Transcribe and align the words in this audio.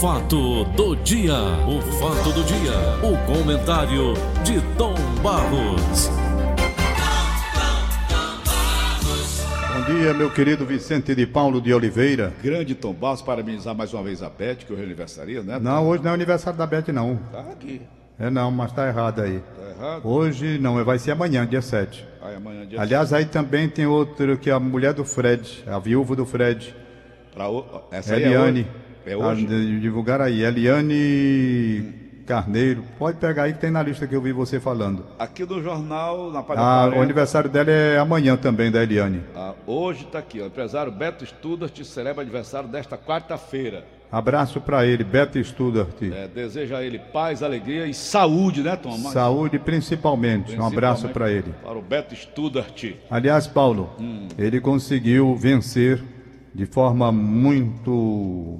fato 0.00 0.64
do 0.64 0.96
dia, 0.96 1.34
o 1.68 1.78
fato 1.98 2.32
do 2.32 2.42
dia, 2.42 2.72
o 3.02 3.18
comentário 3.26 4.14
de 4.42 4.58
Tom 4.78 4.94
Barros. 5.22 6.08
Bom 9.74 9.94
dia, 9.94 10.14
meu 10.14 10.30
querido 10.30 10.64
Vicente 10.64 11.14
de 11.14 11.26
Paulo 11.26 11.60
de 11.60 11.74
Oliveira. 11.74 12.32
Grande 12.42 12.74
Tom 12.74 12.94
Barros, 12.94 13.20
parabenizar 13.20 13.74
mais 13.74 13.92
uma 13.92 14.02
vez 14.02 14.22
a 14.22 14.30
Beth, 14.30 14.56
que 14.66 14.72
hoje 14.72 14.80
é 14.80 14.84
aniversaria, 14.86 15.42
né? 15.42 15.58
Não, 15.58 15.86
hoje 15.86 16.02
não 16.02 16.12
é 16.12 16.14
aniversário 16.14 16.58
da 16.58 16.66
Beth, 16.66 16.88
não. 16.94 17.16
Tá 17.30 17.40
aqui. 17.40 17.82
É 18.18 18.30
não, 18.30 18.50
mas 18.50 18.72
tá 18.72 18.88
errado 18.88 19.20
aí. 19.20 19.38
Tá 19.54 19.84
errado? 19.84 20.08
Hoje 20.08 20.58
não, 20.58 20.82
vai 20.82 20.98
ser 20.98 21.10
amanhã, 21.10 21.46
dia 21.46 21.60
7. 21.60 22.06
Aí 22.22 22.36
amanhã 22.36 22.66
dia 22.66 22.80
Aliás, 22.80 23.12
aí 23.12 23.26
também 23.26 23.68
tem 23.68 23.84
outro 23.84 24.38
que 24.38 24.48
é 24.48 24.52
a 24.54 24.60
mulher 24.60 24.94
do 24.94 25.04
Fred, 25.04 25.62
a 25.66 25.78
viúva 25.78 26.16
do 26.16 26.24
Fred, 26.24 26.74
Pra 27.34 27.48
o... 27.48 27.84
Essa 27.92 28.14
aí 28.14 28.24
Eliane. 28.24 28.66
é. 28.86 28.89
É 29.06 29.16
hoje? 29.16 29.44
Ah, 29.44 29.48
de- 29.48 29.80
divulgar 29.80 30.20
aí, 30.20 30.42
Eliane 30.44 31.92
Carneiro. 32.26 32.84
Pode 32.98 33.18
pegar 33.18 33.44
aí 33.44 33.52
que 33.52 33.58
tem 33.58 33.70
na 33.70 33.82
lista 33.82 34.06
que 34.06 34.14
eu 34.14 34.20
vi 34.22 34.32
você 34.32 34.60
falando. 34.60 35.04
Aqui 35.18 35.44
no 35.44 35.62
jornal, 35.62 36.30
na 36.30 36.42
página 36.42 36.64
Ah, 36.66 36.82
40, 36.84 36.98
o 36.98 37.02
aniversário 37.02 37.50
dela 37.50 37.70
é 37.70 37.98
amanhã 37.98 38.36
também, 38.36 38.70
da 38.70 38.82
Eliane. 38.82 39.22
ah, 39.34 39.54
hoje 39.66 40.04
tá 40.06 40.18
aqui, 40.20 40.40
ó. 40.40 40.44
O 40.44 40.46
empresário 40.46 40.92
Beto 40.92 41.24
Studart 41.26 41.76
celebra 41.84 42.22
aniversário 42.22 42.68
desta 42.68 42.96
quarta-feira. 42.96 43.84
Abraço 44.12 44.60
pra 44.60 44.84
ele, 44.84 45.04
Beto 45.04 45.42
Studart. 45.42 46.02
É, 46.02 46.26
deseja 46.26 46.78
a 46.78 46.84
ele 46.84 46.98
paz, 46.98 47.44
alegria 47.44 47.86
e 47.86 47.94
saúde, 47.94 48.60
né, 48.60 48.74
Tom? 48.74 48.92
Saúde 48.98 49.56
principalmente. 49.58 50.56
Um 50.58 50.66
abraço 50.66 51.02
principalmente 51.08 51.12
pra 51.12 51.30
ele. 51.30 51.54
Para 51.64 51.78
o 51.78 51.82
Beto 51.82 52.14
Studart. 52.16 52.84
Aliás, 53.08 53.46
Paulo, 53.46 53.88
Hum. 54.00 54.26
ele 54.36 54.60
conseguiu 54.60 55.36
vencer 55.36 56.02
de 56.52 56.66
forma 56.66 57.12
muito 57.12 58.58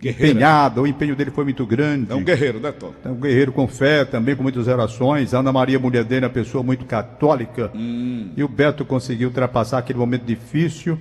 Guerreira. 0.00 0.32
empenhada. 0.32 0.80
O 0.82 0.86
empenho 0.86 1.16
dele 1.16 1.30
foi 1.30 1.44
muito 1.44 1.64
grande. 1.66 2.10
É 2.12 2.14
um 2.14 2.22
guerreiro, 2.24 2.60
né, 2.60 2.72
Tom? 2.72 2.92
É 3.04 3.08
um 3.08 3.14
guerreiro 3.16 3.52
com 3.52 3.66
fé, 3.66 4.04
também 4.04 4.36
com 4.36 4.42
muitas 4.42 4.66
orações. 4.68 5.34
Ana 5.34 5.52
Maria, 5.52 5.78
mulher 5.78 6.04
dele, 6.04 6.24
é 6.24 6.28
uma 6.28 6.34
pessoa 6.34 6.62
muito 6.62 6.84
católica. 6.84 7.70
Hum. 7.74 8.30
E 8.36 8.42
o 8.44 8.48
Beto 8.48 8.84
conseguiu 8.84 9.28
ultrapassar 9.28 9.78
aquele 9.78 9.98
momento 9.98 10.24
difícil 10.24 10.98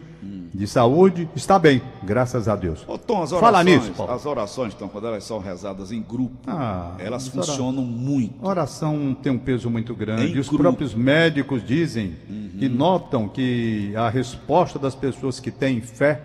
de 0.53 0.65
saúde. 0.67 1.27
Está 1.35 1.59
bem, 1.59 1.81
graças 2.01 2.47
a 2.47 2.55
Deus. 2.55 2.85
Ô, 2.87 2.97
Tom, 2.97 3.21
as 3.21 3.33
orações, 3.33 3.41
Fala 3.41 3.63
nisso, 3.63 3.91
Paulo. 3.91 4.13
as 4.13 4.25
orações, 4.25 4.73
Tom, 4.73 4.87
quando 4.87 5.07
elas 5.07 5.23
são 5.25 5.37
rezadas 5.39 5.91
em 5.91 6.01
grupo, 6.01 6.37
Ah, 6.47 6.93
elas 6.97 7.27
funcionam 7.27 7.83
muito. 7.83 8.33
Oração 8.41 9.13
tem 9.21 9.33
um 9.33 9.37
peso 9.37 9.69
muito 9.69 9.93
grande. 9.93 10.27
Em 10.27 10.35
E 10.35 10.39
os 10.39 10.47
grupo. 10.47 10.63
próprios 10.63 10.93
médicos 10.93 11.61
dizem 11.65 12.13
e 12.57 12.69
notam 12.69 13.27
que 13.27 13.91
a 13.97 14.09
resposta 14.09 14.79
das 14.79 14.95
pessoas 14.95 15.41
que 15.41 15.51
têm 15.51 15.81
fé, 15.81 16.21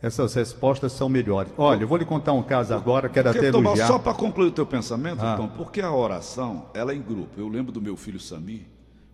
essas 0.00 0.34
respostas 0.34 0.92
são 0.92 1.08
melhores. 1.08 1.52
Olha, 1.58 1.82
eu 1.82 1.88
vou 1.88 1.98
lhe 1.98 2.04
contar 2.04 2.32
um 2.32 2.42
caso 2.42 2.72
agora, 2.74 3.08
quero 3.08 3.30
Porque, 3.30 3.38
até 3.46 3.50
Tom, 3.52 3.58
elogiar. 3.60 3.86
só 3.86 3.98
para 3.98 4.14
concluir 4.14 4.48
o 4.48 4.52
teu 4.52 4.64
pensamento, 4.66 5.20
Ah. 5.22 5.36
Tom, 5.36 5.48
porque 5.48 5.80
a 5.80 5.92
oração, 5.92 6.70
ela 6.74 6.92
é 6.92 6.96
em 6.96 7.02
grupo. 7.02 7.38
Eu 7.40 7.48
lembro 7.48 7.72
do 7.72 7.80
meu 7.80 7.96
filho 7.96 8.20
Samir, 8.20 8.62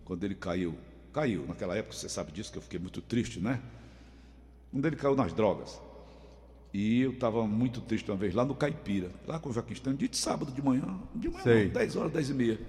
quando 0.03 0.23
ele 0.23 0.35
caiu, 0.35 0.75
caiu, 1.11 1.45
naquela 1.47 1.75
época, 1.75 1.95
você 1.95 2.07
sabe 2.07 2.31
disso, 2.31 2.51
que 2.51 2.57
eu 2.57 2.61
fiquei 2.61 2.79
muito 2.79 3.01
triste, 3.01 3.39
né? 3.39 3.59
Quando 4.71 4.85
ele 4.85 4.95
caiu 4.95 5.15
nas 5.15 5.33
drogas. 5.33 5.79
E 6.73 7.01
eu 7.01 7.11
estava 7.11 7.47
muito 7.47 7.79
triste 7.81 8.11
uma 8.11 8.17
vez 8.17 8.33
lá 8.35 8.43
no 8.43 8.53
Caipira, 8.53 9.09
lá 9.25 9.39
com 9.39 9.49
o 9.49 9.53
Joaquim 9.53 9.73
Estânio, 9.73 9.97
dia 9.97 10.09
de 10.09 10.17
sábado 10.17 10.51
de 10.51 10.61
manhã, 10.61 10.99
de 11.15 11.29
manhã, 11.29 11.43
Sei. 11.43 11.65
não, 11.67 11.73
10 11.73 11.95
horas, 11.95 12.11
10 12.11 12.29
e 12.29 12.33
meia. 12.33 12.59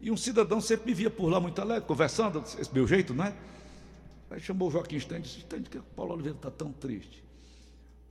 E 0.00 0.10
um 0.10 0.16
cidadão 0.16 0.60
sempre 0.60 0.86
me 0.86 0.94
via 0.94 1.08
por 1.08 1.28
lá 1.28 1.38
muito 1.38 1.60
alegre, 1.62 1.86
conversando, 1.86 2.40
esse 2.40 2.74
meu 2.74 2.86
jeito, 2.88 3.14
né? 3.14 3.32
Aí 4.30 4.40
chamou 4.40 4.68
o 4.68 4.70
Joaquim 4.72 4.96
Estânio 4.96 5.20
e 5.20 5.22
disse, 5.28 5.44
por 5.44 5.60
que 5.60 5.78
o 5.78 5.82
Paulo 5.94 6.14
Oliveira 6.14 6.36
está 6.36 6.50
tão 6.50 6.72
triste? 6.72 7.22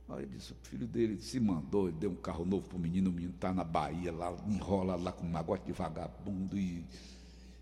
Aí 0.08 0.24
disse, 0.26 0.52
o 0.52 0.56
filho 0.62 0.86
dele 0.86 1.20
se 1.20 1.40
mandou, 1.40 1.88
ele 1.88 1.96
deu 1.96 2.10
um 2.10 2.16
carro 2.16 2.44
novo 2.44 2.68
pro 2.68 2.78
menino, 2.78 3.10
o 3.10 3.12
menino 3.12 3.32
tá 3.40 3.52
na 3.52 3.64
Bahia, 3.64 4.12
lá, 4.12 4.36
enrola 4.46 4.94
lá 4.94 5.10
com 5.10 5.26
um 5.26 5.30
magote 5.30 5.64
de 5.66 5.72
vagabundo 5.72 6.56
e, 6.56 6.84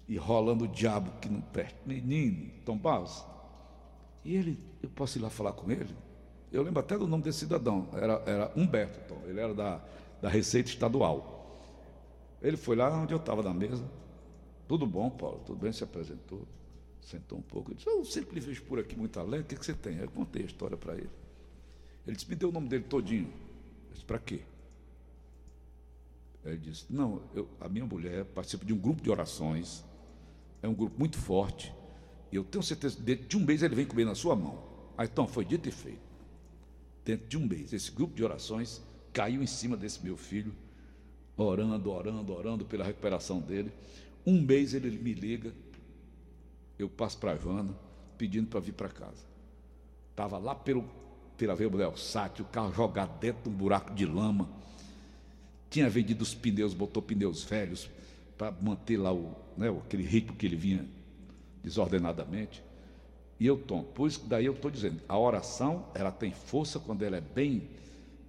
e 0.07 0.17
rolando 0.19 0.65
o 0.65 0.69
diabo 0.69 1.11
que 1.21 1.29
não 1.29 1.41
presta. 1.41 1.79
Menino, 1.87 2.51
Tom 2.65 2.77
Barros. 2.77 3.25
E 4.25 4.37
ele, 4.37 4.59
eu 4.83 4.91
posso 4.91 5.19
ir 5.19 5.23
lá 5.23 5.31
falar 5.31 5.53
com 5.53 5.71
ele? 5.71 5.95
Eu 6.53 6.63
lembro 6.63 6.81
até 6.81 6.99
do 6.99 7.07
nome 7.07 7.23
desse 7.23 7.41
cidadão, 7.41 7.89
era, 7.95 8.23
era 8.27 8.53
Humberto, 8.55 9.01
Tom, 9.09 9.23
ele 9.27 9.41
era 9.41 9.55
da, 9.55 9.83
da 10.21 10.29
Receita 10.29 10.69
Estadual. 10.69 11.35
Ele 12.43 12.59
foi 12.59 12.77
lá 12.77 12.95
onde 12.95 13.15
eu 13.15 13.19
estava 13.19 13.43
na 13.43 13.55
mesa. 13.55 13.83
Tudo 14.69 14.87
bom, 14.87 15.09
Paulo? 15.09 15.41
Tudo 15.47 15.59
bem? 15.59 15.73
Se 15.73 15.83
apresentou. 15.83 16.47
Sentou 17.01 17.39
um 17.39 17.43
pouco. 17.43 17.71
Eu 17.71 17.75
disse, 17.75 17.89
eu 17.89 18.05
sempre 18.05 18.39
vejo 18.39 18.63
por 18.65 18.79
aqui 18.79 18.97
muito 18.97 19.19
alegre. 19.19 19.47
O 19.47 19.49
que, 19.49 19.57
que 19.57 19.65
você 19.65 19.73
tem? 19.73 19.97
Eu 19.97 20.11
contei 20.11 20.43
a 20.43 20.47
história 20.47 20.77
para 20.77 20.95
ele. 20.95 21.11
Ele 22.07 22.17
disse, 22.17 22.29
me 22.29 22.37
deu 22.37 22.49
o 22.49 22.53
nome 22.53 22.69
dele 22.69 22.85
todinho. 22.85 23.33
Eu 23.89 23.93
disse, 23.93 24.05
para 24.05 24.19
quê? 24.19 24.41
Ele 26.45 26.59
disse, 26.59 26.85
não, 26.91 27.23
eu, 27.35 27.49
a 27.61 27.69
minha 27.69 27.87
mulher 27.87 28.25
participa 28.27 28.65
de 28.65 28.73
um 28.73 28.79
grupo 28.79 29.03
de 29.03 29.11
orações. 29.11 29.83
É 30.63 30.69
um 30.69 30.75
grupo 30.75 30.99
muito 30.99 31.17
forte. 31.17 31.73
E 32.31 32.37
eu 32.37 32.45
tenho 32.45 32.63
certeza 32.63 33.01
dentro 33.01 33.27
de 33.27 33.37
um 33.37 33.41
mês 33.41 33.63
ele 33.63 33.75
vem 33.75 33.87
comer 33.87 34.05
na 34.05 34.15
sua 34.15 34.37
mão. 34.37 34.63
Aí, 34.97 35.09
então, 35.11 35.27
foi 35.27 35.45
dito 35.45 35.69
e 35.69 35.73
feito. 35.73 36.03
Dentro 37.05 37.27
de 37.27 37.37
um 37.37 37.47
mês, 37.47 37.73
esse 37.73 37.91
grupo 37.91 38.15
de 38.15 38.23
orações 38.25 38.83
caiu 39.13 39.43
em 39.43 39.47
cima 39.47 39.77
desse 39.77 40.03
meu 40.03 40.17
filho, 40.17 40.55
orando, 41.37 41.91
orando, 41.91 42.33
orando 42.33 42.65
pela 42.65 42.85
recuperação 42.85 43.41
dele. 43.41 43.73
Um 44.27 44.41
mês 44.41 44.75
ele 44.75 44.91
me 44.99 45.13
liga, 45.13 45.53
eu 46.79 46.89
passo 46.89 47.19
para 47.19 47.33
a 47.33 47.37
Joana, 47.37 47.75
pedindo 48.17 48.49
para 48.49 48.61
vir 48.61 48.73
para 48.73 48.89
casa. 48.89 49.25
Estava 50.11 50.39
lá 50.39 50.55
pelo, 50.55 50.89
pela 51.37 51.57
Sátio, 51.97 52.45
o 52.45 52.49
carro 52.49 52.73
jogado 52.73 53.19
dentro 53.19 53.43
de 53.45 53.49
um 53.49 53.53
buraco 53.53 53.93
de 53.95 54.07
lama. 54.07 54.49
Tinha 55.69 55.89
vendido 55.91 56.23
os 56.23 56.35
pneus, 56.35 56.73
botou 56.73 57.03
pneus 57.03 57.43
velhos 57.43 57.91
para 58.39 58.53
manter 58.53 58.97
lá 58.97 59.13
o, 59.13 59.35
né, 59.57 59.69
aquele 59.69 60.05
ritmo 60.05 60.37
que 60.37 60.47
ele 60.47 60.57
vinha 60.57 60.87
desordenadamente. 61.63 62.63
E 63.41 63.47
eu 63.47 63.57
tomo. 63.57 63.85
Por 63.85 64.09
isso 64.09 64.23
daí 64.27 64.47
eu 64.47 64.53
estou 64.53 64.71
dizendo, 64.71 65.01
a 65.09 65.19
oração 65.19 65.87
ela 65.95 66.13
tem 66.13 66.31
força 66.31 66.79
quando 66.79 67.03
ela 67.03 67.17
é 67.17 67.21
bem 67.21 67.69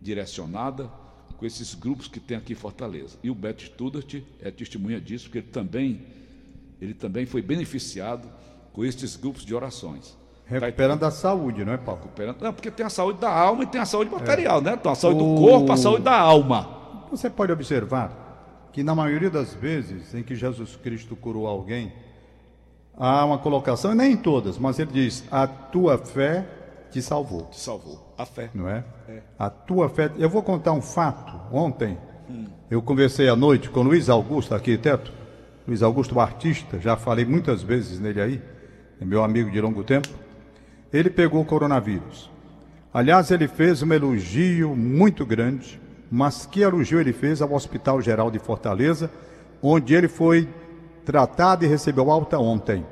direcionada 0.01 0.91
com 1.37 1.45
esses 1.45 1.73
grupos 1.73 2.07
que 2.07 2.19
tem 2.19 2.37
aqui 2.37 2.53
em 2.53 2.55
Fortaleza. 2.55 3.17
E 3.21 3.29
o 3.29 3.35
Beto 3.35 3.63
Studart 3.63 4.15
é 4.39 4.49
testemunha 4.49 4.99
disso, 4.99 5.25
porque 5.25 5.39
ele 5.39 5.47
também, 5.47 6.01
ele 6.81 6.93
também 6.93 7.25
foi 7.25 7.41
beneficiado 7.41 8.27
com 8.73 8.83
esses 8.83 9.15
grupos 9.15 9.45
de 9.45 9.53
orações. 9.53 10.17
Recuperando 10.47 11.03
a 11.03 11.11
saúde, 11.11 11.65
não 11.65 11.73
é, 11.73 11.77
Paulo? 11.77 12.01
Recuperando. 12.01 12.41
Não, 12.41 12.53
porque 12.53 12.69
tem 12.69 12.85
a 12.85 12.89
saúde 12.89 13.19
da 13.19 13.29
alma 13.31 13.63
e 13.63 13.67
tem 13.67 13.81
a 13.81 13.85
saúde 13.85 14.11
material, 14.11 14.61
né? 14.61 14.73
Então, 14.79 14.91
a 14.91 14.95
saúde 14.95 15.23
O- 15.23 15.35
do 15.35 15.41
corpo, 15.41 15.71
a 15.71 15.77
saúde 15.77 16.03
da 16.03 16.17
alma. 16.17 16.69
Você 17.09 17.29
pode 17.29 17.51
observar 17.51 18.69
que 18.71 18.83
na 18.83 18.93
maioria 18.93 19.29
das 19.29 19.53
vezes 19.53 20.13
em 20.13 20.21
que 20.21 20.35
Jesus 20.35 20.75
Cristo 20.75 21.15
curou 21.15 21.47
alguém, 21.47 21.91
há 22.97 23.25
uma 23.25 23.37
colocação, 23.37 23.91
e 23.91 23.95
nem 23.95 24.13
em 24.13 24.17
todas, 24.17 24.57
mas 24.57 24.77
ele 24.79 24.91
diz: 24.91 25.23
a 25.31 25.47
tua 25.47 25.97
fé 25.97 26.45
te 26.91 27.01
salvou. 27.01 27.45
Te 27.45 27.59
salvou. 27.59 28.13
A 28.17 28.25
fé. 28.25 28.49
não 28.53 28.69
é? 28.69 28.83
A 29.37 29.49
tua 29.49 29.89
fé. 29.89 30.11
Eu 30.17 30.29
vou 30.29 30.41
contar 30.43 30.71
um 30.71 30.81
fato. 30.81 31.33
Ontem 31.51 31.97
eu 32.69 32.81
conversei 32.81 33.27
à 33.29 33.35
noite 33.35 33.69
com 33.69 33.81
Luiz 33.81 34.09
Augusto, 34.09 34.53
arquiteto. 34.53 35.11
Luiz 35.67 35.81
Augusto, 35.81 36.19
artista, 36.19 36.79
já 36.79 36.95
falei 36.95 37.25
muitas 37.25 37.63
vezes 37.63 37.99
nele 37.99 38.21
aí, 38.21 38.41
é 39.01 39.03
meu 39.05 39.23
amigo 39.23 39.49
de 39.49 39.59
longo 39.59 39.83
tempo. 39.83 40.07
Ele 40.91 41.09
pegou 41.09 41.41
o 41.41 41.45
coronavírus. 41.45 42.29
Aliás, 42.93 43.29
ele 43.29 43.47
fez 43.47 43.83
um 43.83 43.91
elogio 43.91 44.75
muito 44.75 45.25
grande, 45.25 45.81
mas 46.09 46.45
que 46.45 46.61
elogio 46.61 46.99
ele 46.99 47.11
fez 47.11 47.41
ao 47.41 47.53
Hospital 47.53 48.01
Geral 48.01 48.31
de 48.31 48.39
Fortaleza, 48.39 49.11
onde 49.61 49.93
ele 49.93 50.07
foi 50.07 50.47
tratado 51.03 51.65
e 51.65 51.67
recebeu 51.67 52.09
alta 52.09 52.39
ontem. 52.39 52.85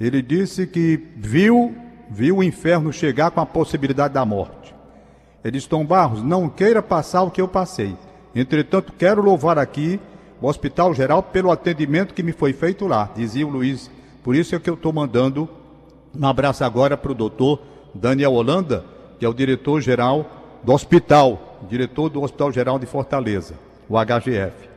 Ele 0.00 0.22
disse 0.22 0.66
que 0.66 1.08
viu, 1.16 1.74
viu 2.10 2.38
o 2.38 2.42
inferno 2.42 2.92
chegar 2.92 3.30
com 3.30 3.40
a 3.40 3.46
possibilidade 3.46 4.14
da 4.14 4.24
morte. 4.24 4.74
Ele 5.44 5.52
disse, 5.52 5.68
Tom 5.68 5.84
Barros, 5.84 6.22
não 6.22 6.48
queira 6.48 6.82
passar 6.82 7.22
o 7.22 7.30
que 7.30 7.40
eu 7.40 7.48
passei. 7.48 7.96
Entretanto, 8.34 8.92
quero 8.96 9.22
louvar 9.22 9.58
aqui 9.58 10.00
o 10.40 10.46
Hospital 10.48 10.94
Geral 10.94 11.22
pelo 11.22 11.50
atendimento 11.50 12.14
que 12.14 12.22
me 12.22 12.32
foi 12.32 12.52
feito 12.52 12.86
lá, 12.86 13.10
dizia 13.14 13.46
o 13.46 13.50
Luiz. 13.50 13.90
Por 14.24 14.34
isso 14.34 14.54
é 14.54 14.58
que 14.58 14.70
eu 14.70 14.74
estou 14.74 14.92
mandando 14.92 15.48
um 16.18 16.26
abraço 16.26 16.64
agora 16.64 16.96
para 16.96 17.12
o 17.12 17.14
doutor 17.14 17.60
Daniel 17.94 18.32
Holanda, 18.32 18.84
que 19.18 19.24
é 19.24 19.28
o 19.28 19.34
diretor-geral 19.34 20.60
do 20.62 20.72
hospital, 20.72 21.58
diretor 21.68 22.08
do 22.08 22.22
Hospital 22.22 22.52
Geral 22.52 22.78
de 22.78 22.86
Fortaleza, 22.86 23.54
o 23.88 23.94
HGF. 23.96 24.70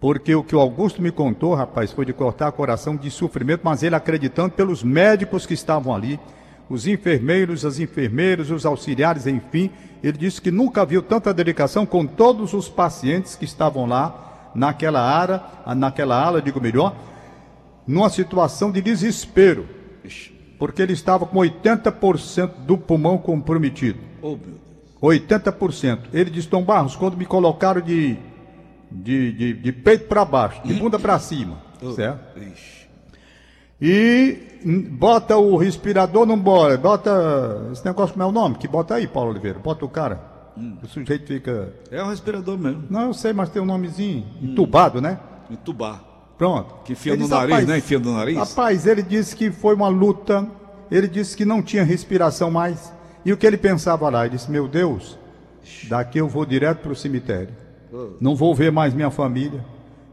Porque 0.00 0.34
o 0.34 0.42
que 0.42 0.56
o 0.56 0.60
Augusto 0.60 1.02
me 1.02 1.10
contou, 1.10 1.54
rapaz, 1.54 1.92
foi 1.92 2.06
de 2.06 2.12
cortar 2.12 2.52
coração 2.52 2.96
de 2.96 3.10
sofrimento, 3.10 3.60
mas 3.64 3.82
ele 3.82 3.94
acreditando 3.94 4.50
pelos 4.50 4.82
médicos 4.82 5.44
que 5.44 5.54
estavam 5.54 5.94
ali, 5.94 6.18
os 6.70 6.86
enfermeiros, 6.86 7.64
as 7.66 7.78
enfermeiras, 7.78 8.50
os 8.50 8.64
auxiliares, 8.64 9.26
enfim. 9.26 9.70
Ele 10.02 10.16
disse 10.16 10.40
que 10.40 10.50
nunca 10.50 10.86
viu 10.86 11.02
tanta 11.02 11.34
dedicação 11.34 11.84
com 11.84 12.06
todos 12.06 12.54
os 12.54 12.68
pacientes 12.68 13.34
que 13.34 13.44
estavam 13.44 13.86
lá 13.86 14.50
naquela 14.54 15.02
área, 15.02 15.42
naquela 15.76 16.22
ala, 16.22 16.40
digo 16.40 16.60
melhor, 16.60 16.94
numa 17.86 18.08
situação 18.08 18.70
de 18.70 18.80
desespero. 18.80 19.68
Porque 20.60 20.82
ele 20.82 20.92
estava 20.92 21.24
com 21.24 21.38
80% 21.38 22.50
do 22.66 22.76
pulmão 22.76 23.16
comprometido. 23.16 23.98
Oh, 24.20 24.36
meu 24.36 24.36
Deus. 24.36 25.24
80%. 25.24 26.00
Ele 26.12 26.28
disse, 26.28 26.46
Tom 26.46 26.62
Barros, 26.62 26.94
quando 26.94 27.16
me 27.16 27.24
colocaram 27.24 27.80
de, 27.80 28.18
de, 28.92 29.32
de, 29.32 29.52
de 29.54 29.72
peito 29.72 30.06
para 30.06 30.22
baixo, 30.22 30.60
de 30.62 30.74
bunda 30.74 30.98
para 30.98 31.18
cima, 31.18 31.56
certo? 31.96 32.38
Ixi. 32.38 32.80
E 33.80 34.60
hum, 34.62 34.82
bota 34.90 35.38
o 35.38 35.56
respirador, 35.56 36.26
não 36.26 36.38
bora. 36.38 36.76
Bota. 36.76 37.70
Esse 37.72 37.82
negócio 37.82 38.12
como 38.12 38.22
é 38.22 38.26
o 38.26 38.32
nome? 38.32 38.56
Que 38.56 38.68
bota 38.68 38.96
aí, 38.96 39.08
Paulo 39.08 39.30
Oliveira. 39.30 39.58
Bota 39.58 39.86
o 39.86 39.88
cara. 39.88 40.20
O 40.82 40.86
sujeito 40.86 41.26
fica. 41.26 41.72
É 41.90 42.04
um 42.04 42.08
respirador 42.08 42.58
mesmo. 42.58 42.84
Não, 42.90 43.06
eu 43.06 43.14
sei, 43.14 43.32
mas 43.32 43.48
tem 43.48 43.62
um 43.62 43.64
nomezinho. 43.64 44.26
Entubado, 44.42 45.00
né? 45.00 45.18
Entubar. 45.50 46.09
Pronto. 46.40 46.74
Que 46.86 46.94
enfia 46.94 47.14
no 47.16 47.28
nariz, 47.28 47.50
"Rapaz, 47.50 47.68
né? 47.68 47.78
Enfia 47.78 47.98
no 47.98 48.14
nariz. 48.14 48.38
Rapaz, 48.38 48.86
ele 48.86 49.02
disse 49.02 49.36
que 49.36 49.50
foi 49.50 49.74
uma 49.74 49.88
luta. 49.88 50.48
Ele 50.90 51.06
disse 51.06 51.36
que 51.36 51.44
não 51.44 51.60
tinha 51.60 51.84
respiração 51.84 52.50
mais. 52.50 52.90
E 53.26 53.30
o 53.30 53.36
que 53.36 53.46
ele 53.46 53.58
pensava 53.58 54.08
lá? 54.08 54.24
Ele 54.24 54.36
disse: 54.36 54.50
Meu 54.50 54.66
Deus, 54.66 55.18
daqui 55.86 56.16
eu 56.16 56.26
vou 56.26 56.46
direto 56.46 56.78
para 56.78 56.92
o 56.92 56.96
cemitério. 56.96 57.50
Não 58.18 58.34
vou 58.34 58.54
ver 58.54 58.72
mais 58.72 58.94
minha 58.94 59.10
família. 59.10 59.62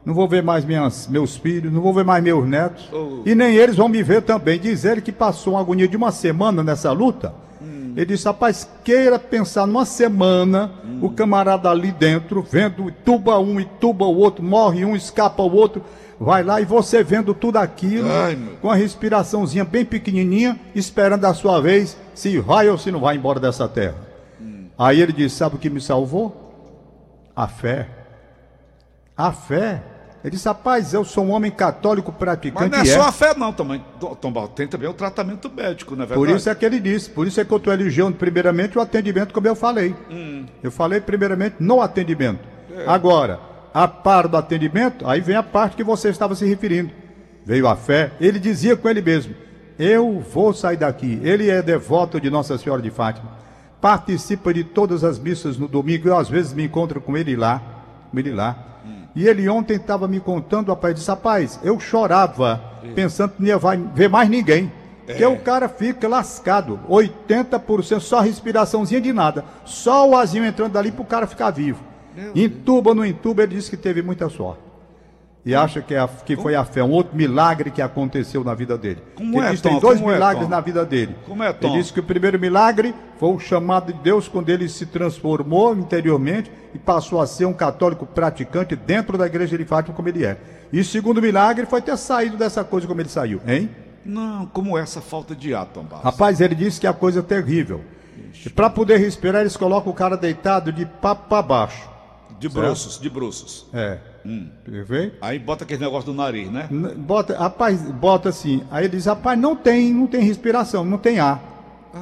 Não 0.04 0.14
vou 0.14 0.28
ver 0.28 0.44
mais 0.44 0.66
minhas, 0.66 1.08
meus 1.08 1.38
filhos. 1.38 1.72
Não 1.72 1.80
vou 1.80 1.94
ver 1.94 2.04
mais 2.04 2.22
meus 2.22 2.46
netos. 2.46 2.90
E 3.26 3.34
nem 3.34 3.56
eles 3.56 3.78
vão 3.78 3.88
me 3.88 4.04
ver 4.04 4.22
também. 4.22 4.60
Diz 4.60 4.84
ele 4.84 5.00
que 5.00 5.14
passou 5.14 5.54
uma 5.54 5.62
agonia 5.62 5.88
de 5.88 5.96
uma 5.96 6.12
semana 6.12 6.62
nessa 6.62 6.92
luta. 6.92 7.34
Ele 7.96 8.06
disse: 8.06 8.26
Rapaz, 8.26 8.70
queira 8.84 9.18
pensar 9.18 9.66
numa 9.66 9.86
semana, 9.86 10.72
o 11.02 11.10
camarada 11.10 11.70
ali 11.70 11.92
dentro, 11.92 12.42
vendo 12.44 12.92
tuba 13.06 13.40
um 13.40 13.62
e 13.62 13.66
tuba 13.80 14.06
o 14.06 14.18
outro, 14.18 14.44
morre 14.44 14.84
um, 14.84 14.94
escapa 14.94 15.42
o 15.42 15.56
outro. 15.56 15.82
Vai 16.20 16.44
lá 16.44 16.60
e 16.60 16.66
você 16.66 17.04
vendo 17.04 17.34
tudo 17.34 17.58
aquilo, 17.58 18.10
Ai, 18.10 18.38
com 18.60 18.72
a 18.72 18.76
respiraçãozinha 18.76 19.64
bem 19.64 19.86
pequenininha, 19.86 20.60
esperando 20.74 21.26
a 21.26 21.34
sua 21.34 21.62
vez, 21.62 21.96
se 22.16 22.40
vai 22.40 22.68
ou 22.70 22.78
se 22.78 22.92
não 22.92 23.00
vai 23.00 23.16
embora 23.16 23.40
dessa 23.40 23.68
terra. 23.68 24.08
Aí 24.78 25.02
ele 25.02 25.14
disse: 25.14 25.36
Sabe 25.36 25.56
o 25.56 25.60
que 25.60 25.70
me 25.70 25.82
salvou? 25.82 26.44
A 27.36 27.48
fé. 27.48 27.88
A 29.16 29.32
fé. 29.32 29.82
Ele 30.24 30.32
disse: 30.32 30.48
Rapaz, 30.48 30.94
eu 30.94 31.04
sou 31.04 31.24
um 31.26 31.32
homem 31.32 31.52
católico 31.52 32.12
Mas 32.12 32.20
praticante. 32.20 32.72
não 32.72 32.80
é 32.80 32.84
e 32.84 32.86
só 32.88 33.02
a 33.02 33.12
fé, 33.12 33.36
não, 33.36 33.52
também. 33.54 33.84
Tom 34.00 34.48
tem 34.48 34.68
também 34.68 34.90
o 34.90 34.94
tratamento 34.94 35.50
médico, 35.50 35.96
não 35.96 36.04
é 36.04 36.08
verdade? 36.08 36.28
Por 36.28 36.36
isso 36.36 36.50
é 36.50 36.56
que 36.56 36.66
ele 36.66 36.80
disse, 36.80 37.10
por 37.10 37.26
isso 37.26 37.40
é 37.40 37.46
que 37.46 37.52
eu 37.52 37.58
estou 37.58 37.74
elogiando 37.74 38.18
primeiramente 38.18 38.78
o 38.78 38.82
atendimento, 38.82 39.34
como 39.34 39.48
eu 39.48 39.56
falei. 39.56 39.96
Hum. 40.10 40.46
Eu 40.62 40.72
falei 40.72 41.00
primeiramente 41.00 41.56
no 41.60 41.82
atendimento. 41.82 42.42
É. 42.76 42.86
Agora, 42.88 43.40
a 43.78 43.88
par 43.88 44.28
do 44.28 44.36
atendimento, 44.36 45.08
aí 45.08 45.22
vem 45.22 45.36
a 45.36 45.44
parte 45.44 45.76
que 45.76 45.84
você 45.84 46.10
estava 46.10 46.34
se 46.34 46.44
referindo. 46.44 46.90
Veio 47.46 47.68
a 47.68 47.76
fé, 47.76 48.12
ele 48.20 48.40
dizia 48.40 48.76
com 48.76 48.90
ele 48.90 49.04
mesmo: 49.04 49.36
Eu 49.78 50.20
vou 50.20 50.52
sair 50.52 50.78
daqui. 50.78 51.22
Ele 51.24 51.48
é 51.48 51.62
devoto 51.62 52.20
de 52.20 52.28
Nossa 52.28 52.58
Senhora 52.58 52.82
de 52.82 52.90
Fátima, 52.90 53.30
participa 53.80 54.52
de 54.52 54.64
todas 54.64 55.04
as 55.04 55.20
missas 55.20 55.60
no 55.60 55.68
domingo, 55.68 56.08
eu 56.08 56.18
às 56.18 56.28
vezes 56.28 56.54
me 56.54 56.64
encontro 56.64 57.00
com 57.00 57.16
ele 57.16 57.36
lá, 57.36 57.62
com 58.10 58.18
ele 58.18 58.34
lá. 58.34 58.64
E 59.16 59.28
ele 59.28 59.48
ontem 59.48 59.76
estava 59.76 60.08
me 60.08 60.20
contando, 60.20 60.70
rapaz, 60.70 60.96
disse, 60.96 61.10
rapaz, 61.10 61.60
eu 61.64 61.80
chorava, 61.80 62.60
pensando 62.96 63.34
que 63.34 63.42
não 63.42 63.48
ia 63.48 63.58
vai 63.60 63.78
ver 63.78 64.10
mais 64.10 64.28
ninguém. 64.28 64.72
Porque 65.06 65.26
o 65.26 65.38
cara 65.38 65.70
fica 65.70 66.08
lascado. 66.08 66.80
80% 66.90 68.00
só 68.00 68.22
respiraçãozinha 68.22 69.02
de 69.02 69.14
nada. 69.14 69.46
Só 69.66 70.08
o 70.10 70.16
azinho 70.16 70.46
entrando 70.46 70.74
dali 70.74 70.92
pro 70.92 71.06
cara 71.06 71.26
ficar 71.26 71.52
vivo. 71.52 71.87
Entuba 72.36 72.90
ou 72.90 72.96
não 72.96 73.06
entuba, 73.06 73.44
ele 73.44 73.56
disse 73.56 73.70
que 73.70 73.78
teve 73.78 74.02
muita 74.02 74.30
sorte. 74.30 74.62
E 75.46 75.56
acha 75.56 75.82
que, 75.82 75.94
é 75.94 76.00
a- 76.00 76.08
que 76.10 76.36
foi 76.36 76.56
a 76.56 76.66
fé, 76.66 76.84
um 76.84 76.92
outro 76.92 77.16
milagre 77.16 77.72
que 77.72 77.82
aconteceu 77.82 78.44
na 78.44 78.54
vida 78.54 78.78
dele. 78.78 79.02
Como 79.16 79.38
ele 79.38 79.48
é, 79.48 79.52
disse, 79.52 79.64
tem 79.64 79.76
Tom? 79.76 79.80
dois 79.80 79.98
Como 80.00 80.12
é, 80.12 80.16
milagres 80.16 80.44
Tom? 80.44 80.50
na 80.50 80.60
vida 80.60 80.86
dele. 80.86 81.16
Como 81.26 81.42
é, 81.42 81.54
Tom? 81.54 81.68
Ele 81.70 81.78
disse 81.78 81.94
que 81.94 82.02
o 82.02 82.04
primeiro 82.04 82.38
milagre 82.38 82.94
foi 83.18 83.30
o 83.30 83.40
chamado 83.40 83.94
de 83.94 84.00
Deus 84.00 84.28
quando 84.28 84.50
ele 84.50 84.68
se 84.68 84.86
transformou 84.86 85.74
interiormente 85.74 86.52
e 86.74 86.78
passou 86.78 87.22
a 87.22 87.26
ser 87.28 87.46
um 87.46 87.54
católico 87.54 88.06
praticante 88.06 88.76
dentro 88.76 89.18
da 89.18 89.26
igreja 89.26 89.58
de 89.58 89.64
Fátima 89.64 89.96
como 89.96 90.10
ele 90.10 90.26
é. 90.26 90.38
E 90.74 90.82
o 90.82 90.84
segundo 90.84 91.22
milagre 91.22 91.66
foi 91.66 91.82
ter 91.82 91.96
saído 91.98 92.36
dessa 92.36 92.62
coisa 92.66 92.86
como 92.86 93.00
ele 93.00 93.08
saiu, 93.10 93.40
hein? 93.48 93.70
Não, 94.04 94.46
como 94.48 94.78
essa 94.78 95.00
falta 95.00 95.34
de 95.34 95.54
ar, 95.54 95.66
Tom 95.68 95.84
Barros? 95.84 96.04
Rapaz, 96.04 96.42
ele 96.42 96.56
disse 96.56 96.80
que 96.82 96.88
a 96.88 96.94
coisa 96.94 97.20
é 97.20 97.24
terrível. 97.24 97.82
E 98.46 98.50
para 98.50 98.70
poder 98.70 98.98
respirar, 98.98 99.42
eles 99.42 99.56
colocam 99.56 99.92
o 99.94 99.96
cara 99.96 100.18
deitado 100.18 100.74
de 100.74 100.86
papo 100.86 101.30
para 101.30 101.42
baixo. 101.42 101.90
De 102.40 102.50
bruços, 102.50 103.00
de 103.00 103.10
bruços. 103.10 103.66
É. 103.74 103.98
Hum. 104.26 104.48
Perfeito? 104.66 105.16
Aí 105.22 105.40
bota 105.40 105.64
aquele 105.64 105.84
negócio 105.84 106.12
do 106.12 106.16
nariz, 106.18 106.50
né? 106.52 106.68
Bota, 106.98 107.38
rapaz, 107.38 107.82
bota 107.92 108.30
assim. 108.30 108.64
Aí 108.70 108.86
ele 108.86 108.96
diz, 108.98 109.06
rapaz, 109.06 109.40
não 109.40 109.56
tem, 109.56 109.94
não 109.94 110.06
tem 110.08 110.22
respiração, 110.22 110.84
não 110.86 110.98
tem 110.98 111.20
ar. 111.20 111.42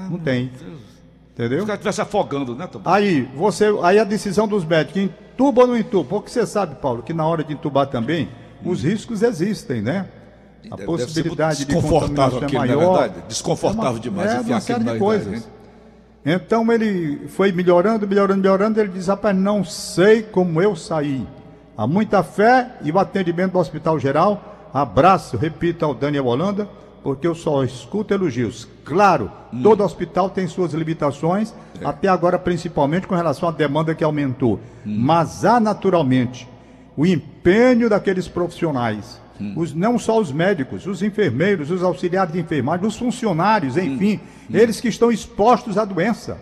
não 0.10 0.18
tem. 0.18 0.52
Se 0.58 1.44
Entendeu? 1.44 1.64
o 1.64 1.66
cara 1.66 1.76
estivesse 1.76 2.02
afogando, 2.02 2.56
né, 2.56 2.66
Tom? 2.68 2.82
Aí, 2.86 3.24
você, 3.36 3.66
aí 3.84 4.00
a 4.00 4.04
decisão 4.06 4.48
dos 4.48 4.64
médicos, 4.66 5.02
entuba 5.02 5.62
ou 5.62 5.68
não 5.68 5.78
entuba? 5.78 6.08
Porque 6.10 6.30
você 6.30 6.46
sabe, 6.46 6.76
Paulo, 6.76 7.04
que 7.04 7.14
na 7.14 7.26
hora 7.28 7.44
de 7.44 7.54
entubar 7.54 7.88
também, 7.88 8.30
os 8.64 8.84
riscos 8.84 9.22
existem, 9.22 9.82
né? 9.82 10.08
A 10.72 10.78
possibilidade 10.78 11.60
de 11.60 11.66
desconfortável 11.66 12.40
contaminação 12.40 12.42
é 12.42 12.46
aquilo, 12.46 12.64
é 12.64 12.68
maior. 12.68 13.00
verdade? 13.02 13.28
Desconfortável 13.28 13.88
É 13.88 13.92
uma- 13.94 14.00
demais 14.00 14.32
é, 14.32 14.34
uma 14.34 14.40
aquilo 14.42 14.62
série 14.62 14.84
na 14.84 14.94
de 14.94 15.00
coisas. 15.00 15.48
Então 16.26 16.72
ele 16.72 17.28
foi 17.28 17.52
melhorando, 17.52 18.08
melhorando, 18.08 18.42
melhorando. 18.42 18.80
Ele 18.80 18.90
diz: 18.90 19.08
Rapaz, 19.08 19.36
não 19.38 19.64
sei 19.64 20.24
como 20.24 20.62
eu 20.62 20.76
saí. 20.76 21.26
Há 21.78 21.86
muita 21.86 22.24
fé 22.24 22.72
e 22.84 22.92
o 22.92 22.98
atendimento 22.98 23.52
do 23.54 23.60
Hospital 23.60 24.00
Geral. 24.00 24.70
Abraço, 24.74 25.38
repito 25.38 25.86
ao 25.86 25.94
Daniel 25.94 26.26
Holanda, 26.26 26.68
porque 27.04 27.28
eu 27.28 27.36
só 27.36 27.64
escuto 27.64 28.14
elogios. 28.14 28.68
Claro, 28.84 29.32
Hum. 29.54 29.62
todo 29.62 29.84
hospital 29.84 30.30
tem 30.30 30.48
suas 30.48 30.74
limitações, 30.74 31.54
É. 31.80 31.86
até 31.86 32.08
agora, 32.08 32.38
principalmente 32.40 33.08
com 33.08 33.16
relação 33.16 33.48
à 33.48 33.52
demanda 33.52 33.94
que 33.96 34.04
aumentou. 34.04 34.60
Hum. 34.86 34.98
Mas 35.00 35.46
há 35.46 35.60
naturalmente 35.60 36.48
o 36.98 37.06
empenho 37.06 37.90
daqueles 37.90 38.28
profissionais. 38.28 39.22
Hum. 39.40 39.54
Os, 39.58 39.74
não 39.74 40.00
só 40.00 40.18
os 40.20 40.32
médicos, 40.32 40.86
os 40.88 41.02
enfermeiros, 41.04 41.70
os 41.70 41.84
auxiliares 41.84 42.32
de 42.32 42.40
enfermagem, 42.40 42.86
os 42.88 42.96
funcionários, 42.98 43.76
Hum. 43.76 43.82
enfim, 43.82 44.20
eles 44.50 44.80
que 44.80 44.88
estão 44.88 45.12
expostos 45.12 45.78
à 45.78 45.84
doença, 45.84 46.38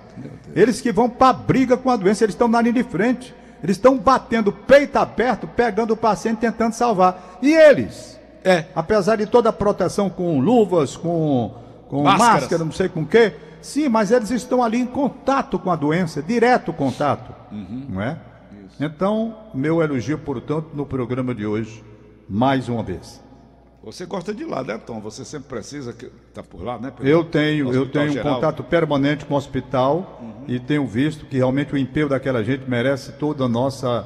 eles 0.56 0.80
que 0.81 0.92
vão 0.92 1.10
para 1.10 1.30
a 1.30 1.34
briga 1.34 1.75
com 1.75 1.90
a 1.90 1.95
doença, 1.95 2.24
eles 2.24 2.36
estão 2.36 2.48
na 2.48 2.62
linha 2.62 2.74
de 2.74 2.84
frente, 2.84 3.34
eles 3.63 3.78
estão 3.78 3.98
batendo 3.98 4.51
peito 4.51 4.98
aberto, 4.98 5.48
pegando 5.48 5.94
o 5.94 5.98
paciente, 5.98 6.38
tentando 6.40 6.74
salvar. 6.74 7.40
E 7.42 7.51
eles? 7.51 8.19
É. 8.44 8.66
Apesar 8.75 9.16
de 9.16 9.25
toda 9.25 9.50
a 9.50 9.54
proteção 9.54 10.10
com 10.10 10.40
luvas, 10.40 10.95
com, 10.98 11.54
com 11.88 12.04
Máscaras. 12.04 12.42
máscara, 12.42 12.66
não 12.66 12.72
sei 12.74 12.90
com 12.90 13.01
o 13.04 13.06
quê, 13.07 13.34
sim, 13.62 13.88
mas 13.90 14.12
eles 14.12 14.30
estão 14.31 14.62
ali 14.62 14.78
em 14.80 14.86
contato 14.86 15.57
com 15.57 15.72
a 15.72 15.75
doença, 15.75 16.22
direto 16.22 16.72
contato, 16.74 17.34
Uhum. 17.51 17.85
não 17.90 18.02
é? 18.02 18.18
Então, 18.80 19.35
meu 19.54 19.81
elogio, 19.81 20.18
portanto, 20.18 20.68
no 20.73 20.85
programa 20.85 21.33
de 21.33 21.45
hoje, 21.45 21.83
mais 22.33 22.68
uma 22.68 22.81
vez. 22.81 23.21
Você 23.83 24.07
gosta 24.07 24.33
de 24.33 24.44
lá, 24.44 24.63
né, 24.63 24.80
Tom? 24.80 24.99
Você 25.02 25.23
sempre 25.23 25.49
precisa 25.49 25.92
estar 25.92 26.09
tá 26.33 26.42
por 26.42 26.63
lá, 26.63 26.80
né? 26.80 26.90
Pelo 26.90 27.07
Eu 27.07 27.23
tenho, 27.23 27.71
eu 27.71 27.87
tenho 27.87 28.09
um 28.09 28.13
Geral. 28.13 28.35
contato 28.35 28.63
permanente 28.63 29.23
com 29.23 29.35
o 29.35 29.37
hospital 29.37 30.19
e 30.47 30.59
tenho 30.59 30.87
visto 30.87 31.28
que 31.28 31.37
realmente 31.37 31.75
o 31.75 31.78
empenho 31.78 32.09
daquela 32.09 32.44
gente 32.44 32.68
merece 32.68 33.11
toda 33.13 33.44
a 33.44 33.47
nossa, 33.47 34.02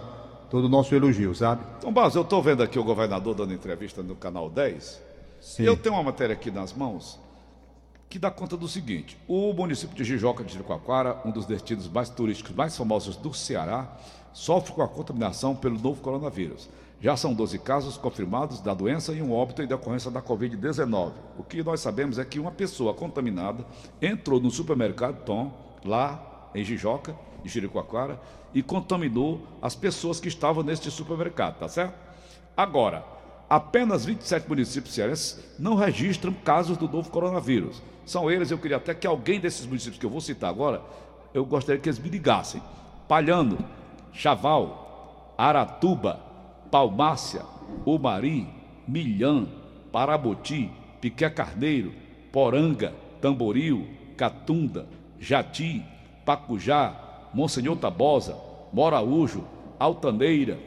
todo 0.50 0.66
o 0.66 0.70
nosso 0.70 0.94
elogio, 0.94 1.34
sabe? 1.34 1.64
Tom 1.80 1.94
Barros, 1.94 2.16
eu 2.16 2.24
estou 2.24 2.44
vendo 2.44 2.62
aqui 2.62 2.78
o 2.78 2.84
governador 2.84 3.34
dando 3.34 3.54
entrevista 3.54 4.04
no 4.04 4.16
Canal 4.16 4.50
10. 4.50 5.02
Sim. 5.40 5.64
Eu 5.64 5.78
tenho 5.78 5.96
uma 5.96 6.04
matéria 6.04 6.34
aqui 6.34 6.52
nas 6.52 6.74
mãos 6.74 7.18
que 8.10 8.20
dá 8.20 8.30
conta 8.30 8.58
do 8.58 8.68
seguinte: 8.68 9.18
o 9.26 9.54
município 9.54 9.96
de 9.96 10.04
Jijoca 10.04 10.44
de 10.44 10.52
Jericoacoara, 10.52 11.22
um 11.24 11.32
dos 11.32 11.46
destinos 11.46 11.88
mais 11.88 12.10
turísticos 12.10 12.54
mais 12.54 12.76
famosos 12.76 13.16
do 13.16 13.34
Ceará, 13.34 13.88
sofre 14.34 14.74
com 14.74 14.82
a 14.82 14.88
contaminação 14.88 15.56
pelo 15.56 15.80
novo 15.80 16.02
coronavírus. 16.02 16.68
Já 17.00 17.16
são 17.16 17.34
12 17.34 17.60
casos 17.60 17.96
confirmados 17.96 18.60
da 18.60 18.74
doença 18.74 19.14
e 19.14 19.22
um 19.22 19.32
óbito 19.32 19.62
em 19.62 19.68
decorrência 19.68 20.10
da 20.10 20.20
Covid-19. 20.20 21.12
O 21.38 21.44
que 21.44 21.62
nós 21.62 21.80
sabemos 21.80 22.18
é 22.18 22.26
que 22.26 22.40
uma 22.40 22.52
pessoa 22.52 22.94
contaminada 22.94 23.64
entrou 24.02 24.40
no 24.40 24.50
supermercado 24.50 25.24
Tom, 25.24 25.52
lá 25.86 26.50
em 26.56 26.64
Jijoca, 26.64 27.16
em 27.46 27.48
Jericoacoara, 27.48 28.20
e 28.52 28.64
contaminou 28.64 29.46
as 29.62 29.76
pessoas 29.76 30.20
que 30.20 30.28
estavam 30.28 30.64
neste 30.64 30.90
supermercado, 30.90 31.60
tá 31.60 31.68
certo? 31.68 31.94
Agora, 32.56 33.06
apenas 33.48 34.04
27 34.04 34.50
municípios 34.50 34.96
cearenses 34.96 35.40
não 35.60 35.76
registram 35.76 36.34
casos 36.34 36.78
do 36.78 36.90
novo 36.90 37.12
coronavírus. 37.12 37.80
São 38.08 38.32
eles, 38.32 38.50
eu 38.50 38.58
queria 38.58 38.78
até 38.78 38.96
que 38.96 39.06
alguém 39.06 39.40
desses 39.40 39.68
municípios 39.68 40.00
que 40.00 40.06
eu 40.06 40.10
vou 40.10 40.22
citar 40.22 40.50
agora, 40.50 40.82
eu 41.32 41.46
gostaria 41.46 41.80
que 41.80 41.88
eles 41.88 42.00
me 42.00 42.10
ligassem. 42.10 42.60
Palhano, 43.08 43.60
Chaval, 44.12 45.36
Aratuba, 45.38 46.27
Palmácia, 46.72 47.44
Umari, 47.86 48.48
Milhã, 48.88 49.48
Paraboti, 49.92 50.70
Piqué 51.02 51.30
Carneiro, 51.30 51.92
Poranga, 52.32 52.94
Tamboril, 53.22 53.88
Catunda, 54.16 54.88
Jati, 55.20 55.84
Pacujá, 56.26 57.30
Monsenhor 57.34 57.78
Tabosa, 57.78 58.36
Moraújo, 58.74 59.44
Altaneira, 59.80 60.58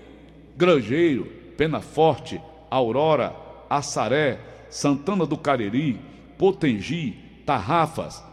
Grangeiro, 0.56 1.26
Pena 1.56 1.80
Forte, 1.80 2.40
Aurora, 2.70 3.34
Assaré, 3.68 4.38
Santana 4.68 5.26
do 5.26 5.36
Cariri, 5.36 6.00
Potengi, 6.38 7.42
Tarrafas, 7.44 8.24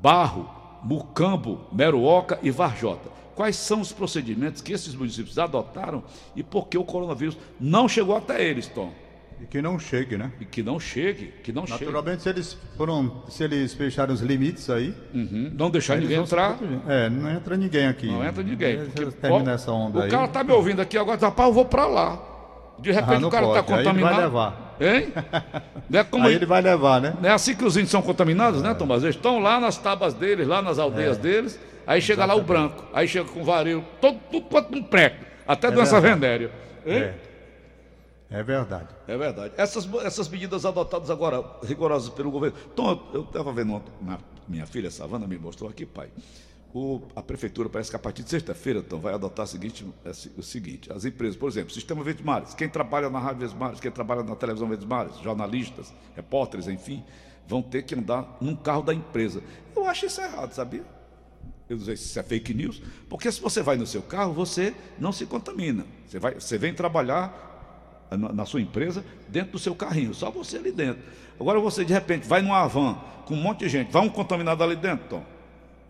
Barro, 0.00 0.48
Mucambo, 0.82 1.66
Meruoca 1.72 2.38
e 2.42 2.50
Varjota. 2.50 3.21
Quais 3.34 3.56
são 3.56 3.80
os 3.80 3.92
procedimentos 3.92 4.60
que 4.60 4.72
esses 4.72 4.94
municípios 4.94 5.38
adotaram 5.38 6.02
e 6.36 6.42
por 6.42 6.68
que 6.68 6.76
o 6.76 6.84
coronavírus 6.84 7.36
não 7.58 7.88
chegou 7.88 8.16
até 8.16 8.44
eles, 8.44 8.66
Tom? 8.68 8.92
E 9.40 9.46
que 9.46 9.60
não 9.60 9.76
chegue, 9.78 10.16
né? 10.16 10.30
E 10.40 10.44
que 10.44 10.62
não 10.62 10.78
chegue, 10.78 11.32
que 11.42 11.50
não 11.52 11.66
chegue. 11.66 11.86
Naturalmente, 11.86 12.22
se 12.22 12.28
eles 12.28 12.56
foram, 12.76 13.22
se 13.28 13.42
eles 13.42 13.74
fecharam 13.74 14.14
os 14.14 14.20
limites 14.20 14.70
aí, 14.70 14.94
Uhum, 15.12 15.50
Não 15.52 15.68
deixar 15.70 15.94
eles 15.96 16.08
ninguém 16.08 16.22
entrar. 16.22 16.56
É, 16.86 17.10
não 17.10 17.28
entra 17.28 17.56
ninguém 17.56 17.86
aqui. 17.88 18.06
Não 18.06 18.24
entra 18.24 18.42
ninguém. 18.42 18.84
Porque, 18.84 19.06
termina 19.12 19.50
ó, 19.50 19.54
essa 19.54 19.72
onda 19.72 19.98
o 19.98 20.02
aí. 20.02 20.10
cara 20.10 20.28
tá 20.28 20.44
me 20.44 20.52
ouvindo 20.52 20.80
aqui 20.80 20.96
agora, 20.96 21.18
rapaz, 21.20 21.48
eu 21.48 21.54
vou 21.54 21.64
pra 21.64 21.86
lá. 21.86 22.22
De 22.78 22.92
repente 22.92 23.24
Ah, 23.24 23.26
o 23.26 23.30
cara 23.30 23.46
tá 23.48 23.62
pode, 23.62 23.72
aí 23.72 23.78
ele 23.80 23.84
contaminado. 23.84 24.14
vai 24.14 24.24
levar. 24.24 24.76
Hein? 24.80 25.12
Não 25.90 26.00
é, 26.00 26.04
como, 26.04 26.26
Aí 26.26 26.34
ele 26.34 26.46
vai 26.46 26.60
levar, 26.62 27.00
né? 27.00 27.14
não 27.20 27.28
é 27.28 27.32
assim 27.32 27.54
que 27.54 27.64
os 27.64 27.76
índios 27.76 27.90
são 27.90 28.02
contaminados, 28.02 28.62
né, 28.62 28.74
Tomás? 28.74 29.02
Eles 29.02 29.14
estão 29.16 29.38
lá 29.40 29.58
nas 29.60 29.76
tabas 29.76 30.14
deles, 30.14 30.46
lá 30.46 30.60
nas 30.62 30.78
aldeias 30.78 31.16
É. 31.18 31.20
deles, 31.20 31.60
aí 31.86 32.00
chega 32.00 32.24
lá 32.24 32.34
o 32.34 32.42
branco, 32.42 32.84
aí 32.92 33.06
chega 33.08 33.28
com 33.28 33.42
varíola, 33.44 33.84
todo, 34.00 34.18
tudo 34.30 34.46
quanto 34.48 34.74
um 34.76 34.82
preco, 34.82 35.24
até 35.46 35.70
doença 35.70 36.00
verdade. 36.00 36.20
venérea. 36.46 36.52
É. 36.86 37.14
É 38.30 38.42
verdade. 38.42 38.88
É 39.06 39.16
verdade. 39.16 39.52
Essas, 39.58 39.86
essas 40.04 40.26
medidas 40.28 40.64
adotadas 40.64 41.10
agora, 41.10 41.44
rigorosas 41.62 42.08
pelo 42.08 42.30
governo. 42.30 42.56
Então, 42.72 43.08
eu 43.12 43.22
estava 43.24 43.52
vendo 43.52 43.74
ontem, 43.74 43.92
na- 44.00 44.18
minha 44.48 44.64
filha 44.66 44.90
Savana 44.90 45.26
me 45.26 45.36
mostrou 45.38 45.68
aqui, 45.68 45.84
pai. 45.84 46.08
O- 46.74 47.02
a 47.14 47.22
prefeitura 47.22 47.68
parece 47.68 47.90
que 47.90 47.96
a 47.96 47.98
partir 47.98 48.22
de 48.22 48.30
sexta-feira, 48.30 48.78
então, 48.78 48.98
vai 48.98 49.12
adotar 49.12 49.44
o 49.44 49.46
seguinte, 49.46 49.86
esse- 50.06 50.32
o 50.38 50.42
seguinte: 50.42 50.90
as 50.90 51.04
empresas, 51.04 51.36
por 51.36 51.46
exemplo, 51.50 51.70
Sistema 51.74 52.02
Verdes 52.02 52.24
Mares, 52.24 52.54
quem 52.54 52.66
trabalha 52.70 53.10
na 53.10 53.18
Rádio 53.18 53.40
Verdes 53.40 53.56
Mares, 53.58 53.80
quem 53.80 53.90
trabalha 53.90 54.22
na 54.22 54.34
televisão 54.34 54.66
Verdes 54.66 54.86
Mares, 54.86 55.18
jornalistas, 55.18 55.92
repórteres, 56.16 56.66
enfim, 56.68 57.04
vão 57.46 57.60
ter 57.60 57.82
que 57.82 57.94
andar 57.94 58.38
num 58.40 58.56
carro 58.56 58.82
da 58.82 58.94
empresa. 58.94 59.42
Eu 59.76 59.84
acho 59.86 60.06
isso 60.06 60.22
errado, 60.22 60.52
sabia? 60.54 60.84
Eu 61.72 61.78
não 61.78 61.84
sei 61.86 61.96
se 61.96 62.04
isso 62.04 62.18
é 62.20 62.22
fake 62.22 62.52
news, 62.52 62.82
porque 63.08 63.32
se 63.32 63.40
você 63.40 63.62
vai 63.62 63.76
no 63.76 63.86
seu 63.86 64.02
carro, 64.02 64.32
você 64.34 64.74
não 64.98 65.10
se 65.10 65.24
contamina. 65.24 65.84
Você, 66.06 66.18
vai, 66.18 66.34
você 66.34 66.58
vem 66.58 66.74
trabalhar 66.74 68.06
na, 68.10 68.30
na 68.32 68.44
sua 68.44 68.60
empresa 68.60 69.02
dentro 69.28 69.52
do 69.52 69.58
seu 69.58 69.74
carrinho, 69.74 70.12
só 70.12 70.30
você 70.30 70.58
ali 70.58 70.70
dentro. 70.70 71.02
Agora 71.40 71.58
você, 71.58 71.82
de 71.84 71.92
repente, 71.94 72.28
vai 72.28 72.42
numa 72.42 72.66
van 72.66 72.94
com 73.24 73.34
um 73.34 73.40
monte 73.42 73.60
de 73.60 73.70
gente, 73.70 73.90
vai 73.90 74.02
um 74.02 74.08
contaminado 74.10 74.62
ali 74.62 74.76
dentro, 74.76 75.06
Tom. 75.08 75.24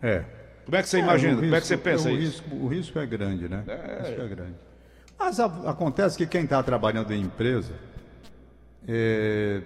É. 0.01 0.23
Como 0.63 0.77
é 0.77 0.81
que 0.81 0.87
você 0.87 0.97
É, 0.97 0.99
imagina? 1.01 1.33
o 1.33 1.41
Como 1.41 1.53
é 1.55 1.59
que 1.59 1.67
você 1.67 1.73
risco- 1.75 1.83
pensa 1.89 2.09
o 2.09 2.11
isso? 2.13 2.41
Risco, 2.43 2.55
o 2.55 2.67
risco 2.69 2.99
é 2.99 3.05
grande, 3.05 3.49
né? 3.49 3.63
O 3.67 4.07
risco 4.07 4.21
é 4.21 4.27
grande. 4.29 4.55
Mas 5.19 5.39
a- 5.41 5.69
acontece 5.69 6.17
que 6.17 6.25
quem 6.25 6.45
está 6.45 6.63
trabalhando 6.63 7.11
em 7.13 7.21
empresa, 7.21 7.73
é, 8.87 9.61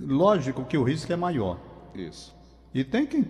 lógico 0.00 0.64
que 0.64 0.78
o 0.78 0.82
risco 0.84 1.12
é 1.12 1.16
maior. 1.16 1.58
Isso. 1.94 2.32
E 2.72 2.84
tem 2.84 3.04
quem 3.04 3.24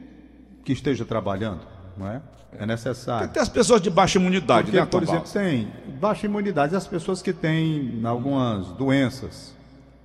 que 0.64 0.72
esteja 0.74 1.04
trabalhando, 1.06 1.66
não 1.96 2.08
é? 2.08 2.20
É 2.58 2.66
necessário. 2.66 3.28
Tem 3.28 3.40
as 3.42 3.48
pessoas 3.48 3.80
de 3.80 3.88
baixa 3.90 4.18
imunidade, 4.18 4.64
Porque, 4.64 4.80
né, 4.80 4.86
por 4.86 5.02
exemplo, 5.02 5.30
tem 5.32 5.68
baixa 6.00 6.26
imunidade 6.26 6.74
as 6.74 6.86
pessoas 6.86 7.22
que 7.22 7.32
têm 7.32 8.00
algumas 8.04 8.66
doenças, 8.72 9.54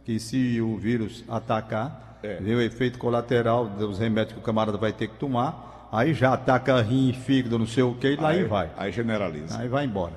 que 0.03 0.19
se 0.19 0.61
o 0.61 0.77
vírus 0.77 1.23
atacar, 1.27 2.19
É. 2.21 2.35
vem 2.35 2.55
o 2.55 2.61
efeito 2.61 2.99
colateral 2.99 3.67
dos 3.67 3.97
remédios 3.99 4.33
que 4.33 4.39
o 4.39 4.43
camarada 4.43 4.77
vai 4.77 4.93
ter 4.93 5.07
que 5.07 5.15
tomar, 5.15 5.89
aí 5.91 6.13
já 6.13 6.33
ataca 6.33 6.79
rim, 6.81 7.13
fígado, 7.13 7.57
não 7.57 7.65
sei 7.67 7.83
o 7.83 7.95
que, 7.95 8.09
e 8.09 8.15
lá 8.15 8.29
aí 8.29 8.43
vai. 8.43 8.69
Aí 8.77 8.91
generaliza. 8.91 9.57
Aí 9.59 9.67
vai 9.67 9.85
embora. 9.85 10.13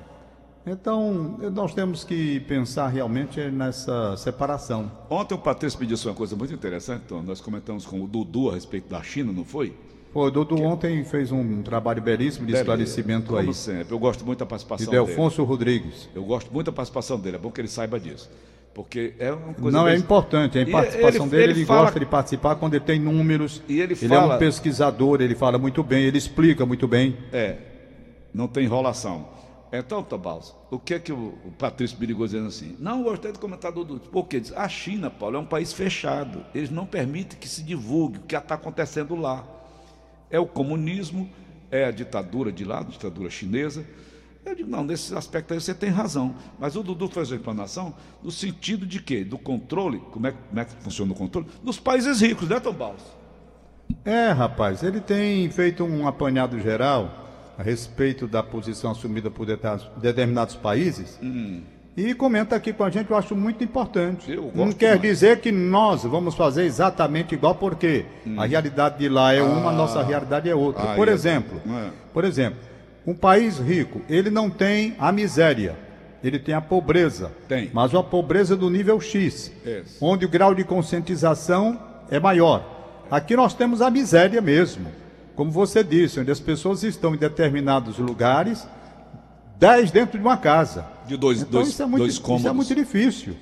Então, 0.67 1.37
nós 1.51 1.73
temos 1.73 2.03
que 2.03 2.41
pensar 2.41 2.89
realmente 2.89 3.39
nessa 3.49 4.15
separação. 4.17 4.91
Ontem 5.09 5.33
o 5.33 5.37
Patrício 5.37 5.79
me 5.79 5.87
disse 5.87 6.05
uma 6.07 6.13
coisa 6.13 6.35
muito 6.35 6.53
interessante, 6.53 7.05
Tom. 7.07 7.23
Nós 7.23 7.41
comentamos 7.41 7.85
com 7.87 8.01
o 8.03 8.07
Dudu 8.07 8.51
a 8.51 8.53
respeito 8.53 8.87
da 8.87 9.01
China, 9.01 9.31
não 9.31 9.43
foi? 9.43 9.75
Pô, 10.11 10.25
o 10.25 10.31
Dudu 10.31 10.61
ontem 10.63 11.03
fez 11.03 11.31
um 11.31 11.61
trabalho 11.61 12.01
belíssimo 12.01 12.47
de 12.47 12.53
esclarecimento 12.53 13.27
Como 13.27 13.39
aí. 13.39 13.53
sempre. 13.53 13.93
Eu 13.93 13.99
gosto 13.99 14.25
muito 14.25 14.39
da 14.39 14.45
participação 14.45 14.91
dele. 14.91 15.05
Delfonso 15.05 15.43
Rodrigues. 15.43 16.09
Eu 16.15 16.23
gosto 16.23 16.51
muito 16.51 16.65
da 16.65 16.71
participação 16.71 17.19
dele. 17.19 17.35
É 17.35 17.39
bom 17.39 17.51
que 17.51 17.61
ele 17.61 17.67
saiba 17.67 17.99
disso. 17.99 18.29
Porque 18.73 19.13
é 19.19 19.31
uma 19.31 19.53
coisa. 19.53 19.77
Não, 19.77 19.87
é 19.87 19.95
importante. 19.95 20.57
A 20.57 20.61
E 20.61 20.71
participação 20.71 21.25
ele- 21.25 21.29
dele, 21.31 21.43
ele, 21.43 21.51
ele 21.59 21.65
fala- 21.65 21.81
gosta 21.83 21.99
de 21.99 22.05
participar 22.07 22.55
quando 22.55 22.73
ele 22.73 22.83
tem 22.85 22.99
números. 22.99 23.61
E 23.67 23.79
ele 23.81 23.93
é 23.93 23.95
fala- 23.95 24.35
um 24.35 24.39
pesquisador, 24.39 25.21
ele 25.21 25.35
fala 25.35 25.57
muito 25.59 25.83
bem, 25.83 26.05
ele 26.05 26.17
explica 26.17 26.65
muito 26.65 26.87
bem. 26.87 27.15
É, 27.31 27.57
não 28.33 28.47
tem 28.47 28.63
enrolação. 28.65 29.27
Então, 29.71 30.01
Tabaus, 30.01 30.55
o 30.71 30.79
que 30.79 30.95
é 30.95 30.99
que 30.99 31.11
o, 31.13 31.35
o 31.45 31.51
Patrício 31.57 31.95
me 31.99 32.05
ligou 32.07 32.25
dizendo 32.25 32.47
assim? 32.47 32.75
Não, 32.79 32.99
eu 32.99 33.03
gostei 33.03 33.31
do 33.31 33.37
comentário 33.37 33.83
do 33.83 33.99
Porque 33.99 34.39
diz, 34.39 34.51
a 34.53 34.67
China, 34.67 35.11
Paulo, 35.11 35.35
é 35.35 35.39
um 35.39 35.45
país 35.45 35.71
fechado. 35.71 36.43
Eles 36.55 36.71
não 36.71 36.87
permitem 36.87 37.37
que 37.37 37.47
se 37.47 37.61
divulgue 37.61 38.17
o 38.17 38.21
que 38.21 38.35
está 38.35 38.55
acontecendo 38.55 39.15
lá. 39.15 39.45
É 40.29 40.39
o 40.39 40.45
comunismo, 40.45 41.29
é 41.71 41.85
a 41.85 41.91
ditadura 41.91 42.51
de 42.51 42.63
lá, 42.63 42.79
a 42.79 42.83
ditadura 42.83 43.29
chinesa. 43.29 43.85
Eu 44.45 44.55
digo, 44.55 44.69
não, 44.69 44.83
nesse 44.83 45.13
aspecto 45.15 45.53
aí 45.53 45.59
você 45.59 45.73
tem 45.73 45.89
razão. 45.89 46.35
Mas 46.57 46.75
o 46.75 46.83
Dudu 46.83 47.07
fez 47.07 47.31
a 47.31 47.35
explanação 47.35 47.93
no 48.23 48.31
sentido 48.31 48.85
de 48.85 49.01
quê? 49.01 49.23
Do 49.23 49.37
controle, 49.37 49.99
como 50.11 50.27
é, 50.27 50.31
como 50.31 50.59
é 50.59 50.65
que 50.65 50.73
funciona 50.81 51.11
o 51.11 51.15
controle? 51.15 51.47
Dos 51.63 51.79
países 51.79 52.21
ricos, 52.21 52.47
né, 52.47 52.59
Tom 52.59 52.73
Baus? 52.73 53.01
É, 54.05 54.29
rapaz, 54.29 54.81
ele 54.81 55.01
tem 55.01 55.49
feito 55.51 55.83
um 55.83 56.07
apanhado 56.07 56.59
geral 56.59 57.27
a 57.57 57.63
respeito 57.63 58.27
da 58.27 58.41
posição 58.41 58.91
assumida 58.91 59.29
por 59.29 59.45
determinados 59.45 60.55
países. 60.55 61.19
E 61.99 62.13
comenta 62.13 62.55
aqui 62.55 62.71
com 62.71 62.85
a 62.85 62.89
gente, 62.89 63.11
eu 63.11 63.17
acho 63.17 63.35
muito 63.35 63.61
importante. 63.61 64.33
Não 64.55 64.71
quer 64.71 64.95
demais. 64.97 65.01
dizer 65.01 65.39
que 65.41 65.51
nós 65.51 66.03
vamos 66.03 66.33
fazer 66.33 66.63
exatamente 66.63 67.35
igual, 67.35 67.55
porque 67.55 68.05
a 68.37 68.45
realidade 68.45 68.99
de 68.99 69.09
lá 69.09 69.33
é 69.33 69.41
uma, 69.41 69.71
a 69.71 69.73
nossa 69.73 70.01
realidade 70.01 70.49
é 70.49 70.55
outra. 70.55 70.93
Ah, 70.93 70.95
por 70.95 71.09
é. 71.09 71.11
exemplo, 71.11 71.61
É. 71.69 71.89
por 72.13 72.23
exemplo, 72.23 72.57
um 73.05 73.13
país 73.13 73.57
rico, 73.59 74.01
ele 74.09 74.29
não 74.29 74.49
tem 74.49 74.95
a 74.97 75.11
miséria, 75.11 75.75
ele 76.23 76.39
tem 76.39 76.55
a 76.55 76.61
pobreza. 76.61 77.33
Tem. 77.49 77.69
Mas 77.73 77.91
uma 77.93 78.03
pobreza 78.03 78.55
do 78.55 78.69
nível 78.69 79.01
X, 79.01 79.51
Isso. 79.65 79.97
onde 79.99 80.25
o 80.25 80.29
grau 80.29 80.55
de 80.55 80.63
conscientização 80.63 81.77
é 82.09 82.17
maior. 82.17 82.63
Aqui 83.11 83.35
nós 83.35 83.53
temos 83.53 83.81
a 83.81 83.89
miséria 83.89 84.39
mesmo. 84.39 84.87
Como 85.35 85.51
você 85.51 85.83
disse, 85.83 86.19
onde 86.19 86.31
as 86.31 86.39
pessoas 86.39 86.83
estão 86.83 87.13
em 87.13 87.17
determinados 87.17 87.97
lugares, 87.97 88.65
dez 89.59 89.91
dentro 89.91 90.17
de 90.17 90.23
uma 90.25 90.37
casa. 90.37 90.85
De 91.05 91.17
dois, 91.17 91.41
Então 91.41 91.51
dois, 91.51 91.67
isso, 91.69 91.81
é 91.83 91.85
muito, 91.85 91.97
dois 91.99 92.13
isso 92.13 92.21
cômodos. 92.21 92.45
é 92.45 92.51
muito 92.51 92.73
difícil. 92.75 93.35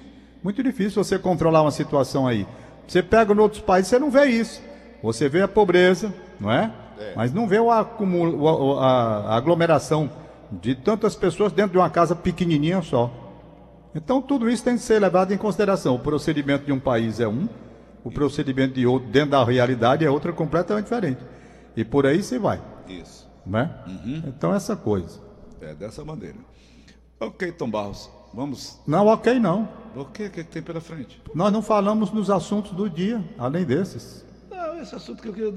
Muito 0.43 0.63
difícil 0.63 1.03
você 1.03 1.19
controlar 1.19 1.61
uma 1.61 1.71
situação 1.71 2.25
aí. 2.27 2.47
Você 2.87 3.03
pega 3.03 3.33
em 3.33 3.37
outros 3.39 3.61
países, 3.61 3.89
você 3.89 3.99
não 3.99 4.09
vê 4.09 4.25
isso. 4.25 4.61
Você 5.03 5.27
vê 5.29 5.41
a 5.41 5.47
pobreza, 5.47 6.13
não 6.39 6.51
é? 6.51 6.71
Mas 7.15 7.31
não 7.33 7.47
vê 7.47 7.59
o 7.59 7.69
acúmulo, 7.69 8.37
o- 8.43 8.75
o- 8.75 8.79
a, 8.79 9.33
a 9.33 9.35
aglomeração 9.35 10.09
de 10.51 10.73
tantas 10.73 11.15
pessoas 11.15 11.51
dentro 11.51 11.73
de 11.73 11.77
uma 11.77 11.89
casa 11.89 12.15
pequenininha 12.15 12.81
só. 12.81 13.11
Então 13.93 14.21
tudo 14.21 14.49
isso 14.49 14.63
tem 14.63 14.75
que 14.75 14.81
ser 14.81 14.99
levado 14.99 15.31
em 15.33 15.37
consideração. 15.37 15.95
O 15.95 15.99
procedimento 15.99 16.65
de 16.65 16.71
um 16.71 16.79
país 16.79 17.19
é 17.19 17.27
um, 17.27 17.47
o 18.03 18.09
procedimento 18.09 18.73
de 18.75 18.87
outro 18.87 19.09
dentro 19.09 19.31
da 19.31 19.43
realidade 19.43 20.05
é 20.05 20.09
outra 20.09 20.31
completamente 20.31 20.85
diferente. 20.85 21.19
E 21.75 21.83
por 21.83 22.05
aí 22.07 22.23
se 22.23 22.39
vai, 22.39 22.59
Isso. 22.87 23.27
não 23.45 23.59
é? 23.59 23.69
Uhum. 23.87 24.23
Então 24.27 24.53
essa 24.55 24.75
coisa. 24.75 25.19
É 25.61 25.73
dessa 25.73 26.03
maneira. 26.05 26.37
Ok, 27.19 27.51
Tom 27.51 27.69
Barros, 27.69 28.09
vamos. 28.33 28.79
Não, 28.85 29.07
ok 29.07 29.39
não. 29.39 29.67
O 29.95 30.05
que, 30.05 30.25
o 30.25 30.29
que 30.31 30.43
tem 30.43 30.61
pela 30.61 30.79
frente? 30.79 31.19
Nós 31.33 31.51
não 31.51 31.61
falamos 31.61 32.11
nos 32.11 32.29
assuntos 32.29 32.71
do 32.71 32.87
dia, 32.89 33.23
além 33.37 33.65
desses. 33.65 34.23
Não, 34.51 34.79
esse 34.79 34.93
assunto 34.95 35.21
que 35.23 35.29
eu 35.29 35.33
queria. 35.33 35.53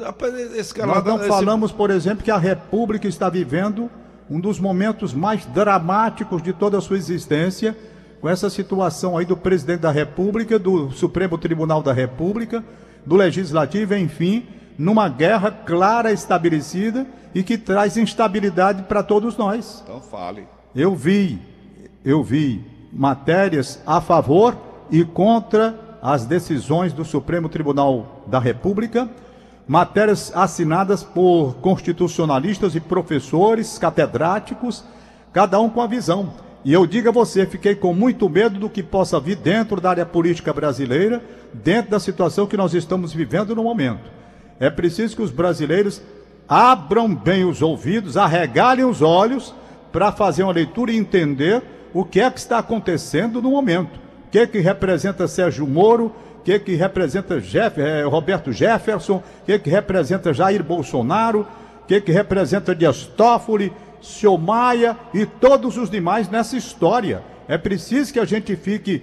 Esse 0.58 0.72
cara 0.72 0.86
Nós 0.94 1.04
não 1.04 1.18
esse- 1.18 1.28
falamos, 1.28 1.70
por 1.72 1.90
exemplo, 1.90 2.24
que 2.24 2.30
a 2.30 2.38
República 2.38 3.06
está 3.06 3.28
vivendo 3.28 3.90
um 4.30 4.40
dos 4.40 4.58
momentos 4.58 5.12
mais 5.12 5.44
dramáticos 5.46 6.42
de 6.42 6.52
toda 6.52 6.78
a 6.78 6.80
sua 6.80 6.96
existência, 6.96 7.76
com 8.20 8.28
essa 8.28 8.48
situação 8.48 9.18
aí 9.18 9.26
do 9.26 9.36
presidente 9.36 9.80
da 9.80 9.90
República, 9.90 10.58
do 10.58 10.90
Supremo 10.92 11.36
Tribunal 11.36 11.82
da 11.82 11.92
República, 11.92 12.64
do 13.04 13.16
Legislativo, 13.16 13.94
enfim, 13.94 14.46
numa 14.80 15.10
guerra 15.10 15.50
clara 15.50 16.10
estabelecida 16.10 17.06
e 17.34 17.42
que 17.42 17.58
traz 17.58 17.98
instabilidade 17.98 18.84
para 18.84 19.02
todos 19.02 19.36
nós. 19.36 19.82
Então 19.84 20.00
fale. 20.00 20.48
Eu 20.74 20.96
vi, 20.96 21.38
eu 22.02 22.24
vi 22.24 22.64
matérias 22.90 23.78
a 23.86 24.00
favor 24.00 24.56
e 24.90 25.04
contra 25.04 25.98
as 26.00 26.24
decisões 26.24 26.94
do 26.94 27.04
Supremo 27.04 27.46
Tribunal 27.46 28.24
da 28.26 28.38
República, 28.38 29.06
matérias 29.68 30.32
assinadas 30.34 31.04
por 31.04 31.56
constitucionalistas 31.56 32.74
e 32.74 32.80
professores, 32.80 33.76
catedráticos, 33.76 34.82
cada 35.30 35.60
um 35.60 35.68
com 35.68 35.82
a 35.82 35.86
visão. 35.86 36.32
E 36.64 36.72
eu 36.72 36.86
digo 36.86 37.10
a 37.10 37.12
você, 37.12 37.44
fiquei 37.44 37.74
com 37.74 37.92
muito 37.92 38.30
medo 38.30 38.58
do 38.58 38.70
que 38.70 38.82
possa 38.82 39.20
vir 39.20 39.36
dentro 39.36 39.78
da 39.78 39.90
área 39.90 40.06
política 40.06 40.54
brasileira, 40.54 41.22
dentro 41.52 41.90
da 41.90 42.00
situação 42.00 42.46
que 42.46 42.56
nós 42.56 42.72
estamos 42.72 43.12
vivendo 43.12 43.54
no 43.54 43.62
momento. 43.62 44.19
É 44.60 44.68
preciso 44.68 45.16
que 45.16 45.22
os 45.22 45.30
brasileiros 45.30 46.02
abram 46.46 47.14
bem 47.14 47.46
os 47.46 47.62
ouvidos, 47.62 48.18
arregalem 48.18 48.84
os 48.84 49.00
olhos 49.00 49.54
para 49.90 50.12
fazer 50.12 50.42
uma 50.42 50.52
leitura 50.52 50.92
e 50.92 50.96
entender 50.96 51.62
o 51.94 52.04
que 52.04 52.20
é 52.20 52.30
que 52.30 52.38
está 52.38 52.58
acontecendo 52.58 53.40
no 53.40 53.50
momento. 53.50 53.98
O 54.26 54.30
que 54.30 54.38
é 54.38 54.46
que 54.46 54.58
representa 54.58 55.26
Sérgio 55.26 55.66
Moro, 55.66 56.14
o 56.38 56.42
que 56.42 56.52
é 56.52 56.58
que 56.58 56.74
representa 56.74 57.40
Jeff, 57.40 57.80
eh, 57.80 58.02
Roberto 58.02 58.52
Jefferson, 58.52 59.16
o 59.16 59.44
que 59.46 59.52
é 59.52 59.58
que 59.58 59.70
representa 59.70 60.32
Jair 60.34 60.62
Bolsonaro, 60.62 61.46
o 61.82 61.86
que, 61.86 62.00
que 62.00 62.12
representa 62.12 62.74
Dias 62.74 63.04
Toffoli, 63.04 63.72
e 65.12 65.26
todos 65.26 65.76
os 65.76 65.90
demais 65.90 66.28
nessa 66.28 66.56
história. 66.56 67.22
É 67.48 67.58
preciso 67.58 68.12
que 68.12 68.20
a 68.20 68.24
gente 68.24 68.54
fique 68.56 69.02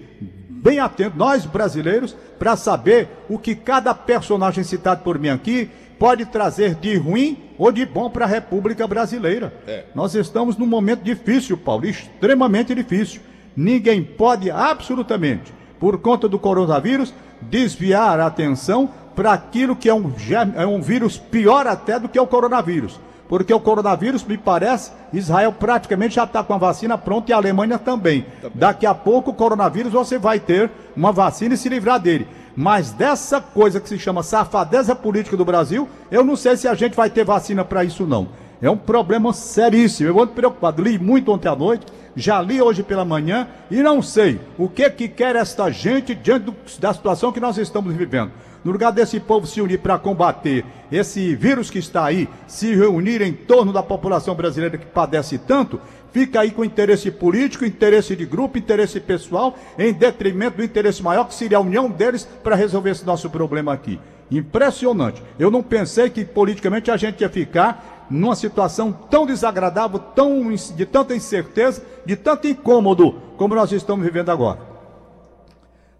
bem 0.57 0.79
atento, 0.79 1.17
nós 1.17 1.45
brasileiros, 1.45 2.15
para 2.37 2.55
saber 2.55 3.07
o 3.29 3.37
que 3.37 3.55
cada 3.55 3.93
personagem 3.93 4.63
citado 4.63 5.03
por 5.03 5.17
mim 5.17 5.29
aqui 5.29 5.69
pode 5.97 6.25
trazer 6.25 6.75
de 6.75 6.95
ruim 6.95 7.37
ou 7.57 7.71
de 7.71 7.85
bom 7.85 8.09
para 8.09 8.25
a 8.25 8.27
República 8.27 8.87
Brasileira. 8.87 9.53
É. 9.67 9.85
Nós 9.95 10.13
estamos 10.15 10.57
num 10.57 10.67
momento 10.67 11.01
difícil, 11.01 11.57
Paulo, 11.57 11.85
extremamente 11.85 12.73
difícil. 12.75 13.21
Ninguém 13.55 14.03
pode 14.03 14.51
absolutamente, 14.51 15.51
por 15.79 15.97
conta 15.99 16.27
do 16.27 16.37
coronavírus, 16.37 17.13
desviar 17.41 18.19
a 18.19 18.27
atenção 18.27 18.89
para 19.15 19.33
aquilo 19.33 19.75
que 19.75 19.89
é 19.89 19.93
um, 19.93 20.11
é 20.55 20.65
um 20.65 20.81
vírus 20.81 21.17
pior 21.17 21.65
até 21.65 21.99
do 21.99 22.07
que 22.07 22.19
o 22.19 22.27
coronavírus. 22.27 22.99
Porque 23.27 23.53
o 23.53 23.59
coronavírus, 23.59 24.23
me 24.23 24.37
parece, 24.37 24.91
Israel 25.11 25.51
praticamente 25.51 26.15
já 26.15 26.23
está 26.23 26.43
com 26.43 26.53
a 26.53 26.57
vacina 26.57 26.97
pronta 26.97 27.31
e 27.31 27.33
a 27.33 27.37
Alemanha 27.37 27.77
também. 27.77 28.25
também. 28.41 28.57
Daqui 28.57 28.85
a 28.85 28.93
pouco 28.93 29.31
o 29.31 29.33
coronavírus 29.33 29.91
você 29.91 30.17
vai 30.17 30.39
ter 30.39 30.71
uma 30.95 31.11
vacina 31.11 31.53
e 31.53 31.57
se 31.57 31.67
livrar 31.67 31.99
dele. 31.99 32.27
Mas 32.55 32.91
dessa 32.91 33.39
coisa 33.39 33.79
que 33.79 33.89
se 33.89 33.99
chama 33.99 34.23
safadeza 34.23 34.95
política 34.95 35.37
do 35.37 35.45
Brasil, 35.45 35.87
eu 36.09 36.23
não 36.23 36.35
sei 36.35 36.57
se 36.57 36.67
a 36.67 36.73
gente 36.73 36.95
vai 36.95 37.09
ter 37.09 37.23
vacina 37.23 37.63
para 37.63 37.83
isso 37.83 38.07
não. 38.07 38.29
É 38.61 38.69
um 38.69 38.77
problema 38.77 39.31
seríssimo. 39.33 40.09
Eu 40.09 40.19
ando 40.19 40.31
preocupado. 40.31 40.81
Li 40.81 40.97
muito 40.97 41.31
ontem 41.31 41.47
à 41.47 41.55
noite, 41.55 41.85
já 42.15 42.41
li 42.41 42.59
hoje 42.61 42.81
pela 42.81 43.05
manhã 43.05 43.47
e 43.69 43.83
não 43.83 44.01
sei 44.01 44.39
o 44.57 44.67
que 44.67 44.89
que 44.89 45.07
quer 45.07 45.35
esta 45.35 45.69
gente 45.69 46.15
diante 46.15 46.45
do, 46.45 46.55
da 46.79 46.93
situação 46.93 47.31
que 47.31 47.39
nós 47.39 47.57
estamos 47.57 47.93
vivendo. 47.93 48.31
No 48.63 48.71
lugar 48.71 48.91
desse 48.91 49.19
povo 49.19 49.47
se 49.47 49.61
unir 49.61 49.79
para 49.79 49.97
combater 49.97 50.65
esse 50.91 51.35
vírus 51.35 51.69
que 51.69 51.79
está 51.79 52.05
aí, 52.05 52.27
se 52.47 52.73
reunir 52.75 53.21
em 53.21 53.33
torno 53.33 53.71
da 53.71 53.83
população 53.83 54.35
brasileira 54.35 54.77
que 54.77 54.85
padece 54.85 55.37
tanto, 55.37 55.79
fica 56.11 56.41
aí 56.41 56.51
com 56.51 56.65
interesse 56.65 57.11
político, 57.11 57.65
interesse 57.65 58.15
de 58.15 58.25
grupo, 58.25 58.57
interesse 58.57 58.99
pessoal, 58.99 59.57
em 59.77 59.93
detrimento 59.93 60.57
do 60.57 60.63
interesse 60.63 61.03
maior, 61.03 61.25
que 61.25 61.35
seria 61.35 61.57
a 61.57 61.61
união 61.61 61.89
deles 61.89 62.27
para 62.43 62.55
resolver 62.55 62.91
esse 62.91 63.05
nosso 63.05 63.29
problema 63.29 63.73
aqui. 63.73 63.99
Impressionante. 64.29 65.21
Eu 65.39 65.49
não 65.49 65.63
pensei 65.63 66.09
que 66.09 66.25
politicamente 66.25 66.91
a 66.91 66.97
gente 66.97 67.21
ia 67.21 67.29
ficar 67.29 68.07
numa 68.09 68.35
situação 68.35 68.91
tão 68.91 69.25
desagradável, 69.25 69.99
tão, 69.99 70.53
de 70.53 70.85
tanta 70.85 71.15
incerteza, 71.15 71.83
de 72.05 72.15
tanto 72.15 72.47
incômodo, 72.47 73.13
como 73.37 73.55
nós 73.55 73.71
estamos 73.71 74.05
vivendo 74.05 74.29
agora. 74.29 74.59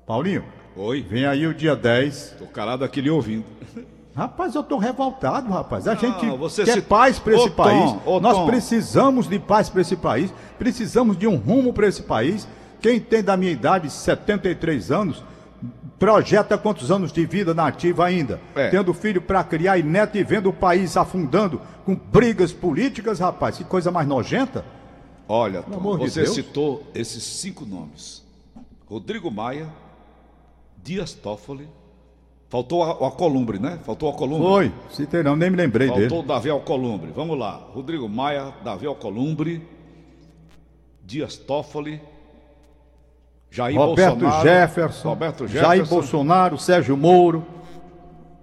Paulinho. 0.06 0.57
Oi. 0.80 1.02
Vem 1.02 1.26
aí 1.26 1.48
o 1.48 1.56
dia 1.56 1.76
10. 1.76 2.14
Estou 2.14 2.48
calado 2.48 2.86
aqui 2.86 3.02
lhe 3.02 3.10
ouvindo. 3.10 3.46
Rapaz, 4.16 4.54
eu 4.54 4.62
estou 4.62 4.78
revoltado, 4.78 5.50
rapaz. 5.50 5.88
A 5.88 5.96
não, 5.96 6.00
gente 6.02 6.66
quer 6.66 6.74
se... 6.74 6.82
paz 6.82 7.18
para 7.18 7.36
esse 7.36 7.50
país. 7.50 7.92
Tom, 8.04 8.20
Nós 8.20 8.38
Tom. 8.38 8.46
precisamos 8.46 9.28
de 9.28 9.40
paz 9.40 9.70
para 9.70 9.82
esse 9.82 9.96
país. 9.96 10.32
Precisamos 10.60 11.18
de 11.18 11.26
um 11.28 11.36
rumo 11.36 11.74
para 11.74 11.88
esse 11.88 12.04
país. 12.04 12.48
Quem 12.80 13.00
tem 13.00 13.24
da 13.24 13.36
minha 13.36 13.52
idade, 13.52 13.90
73 13.90 14.92
anos, 14.92 15.24
projeta 15.98 16.60
quantos 16.60 16.92
anos 16.92 17.12
de 17.12 17.26
vida 17.26 17.56
nativa 17.56 18.06
ainda? 18.06 18.40
É. 18.56 18.70
Tendo 18.70 18.94
filho 18.94 19.22
para 19.22 19.44
criar 19.44 19.80
e 19.80 19.84
neto 19.84 20.16
e 20.16 20.24
vendo 20.24 20.50
o 20.50 20.54
país 20.54 20.96
afundando 20.96 21.60
com 21.86 21.96
brigas 21.96 22.52
políticas, 22.52 23.20
rapaz. 23.20 23.58
Que 23.58 23.64
coisa 23.64 23.90
mais 23.90 24.08
nojenta. 24.08 24.64
Olha, 25.28 25.64
Tom, 25.64 25.98
você 25.98 26.24
de 26.24 26.30
citou 26.30 26.84
esses 26.94 27.24
cinco 27.24 27.66
nomes: 27.66 28.24
Rodrigo 28.88 29.30
Maia, 29.30 29.68
Dias 30.88 31.14
Toffoli. 31.14 31.68
Faltou 32.48 32.80
o 32.80 33.04
Alcolumbre, 33.04 33.60
né? 33.60 33.78
Faltou 33.84 34.08
o 34.08 34.12
Alcolumbre. 34.14 34.48
Foi, 34.48 34.74
citei 34.90 35.22
não, 35.22 35.36
nem 35.36 35.50
me 35.50 35.58
lembrei 35.58 35.88
Faltou 35.88 36.02
dele. 36.02 36.16
Faltou 36.16 36.36
Davi 36.36 36.50
Alcolumbre. 36.50 37.12
Vamos 37.14 37.38
lá. 37.38 37.56
Rodrigo 37.74 38.08
Maia, 38.08 38.54
Davi 38.64 38.88
Alcolumbre, 38.88 39.68
Dias 41.04 41.36
Toffoli, 41.36 42.02
Jair 43.52 43.78
Roberto 43.78 44.16
Bolsonaro, 44.16 44.48
Jefferson, 44.48 45.10
Roberto 45.10 45.48
Jefferson, 45.48 45.68
Jair 45.68 45.86
Bolsonaro, 45.86 46.58
Sérgio 46.58 46.96
Moro. 46.96 47.46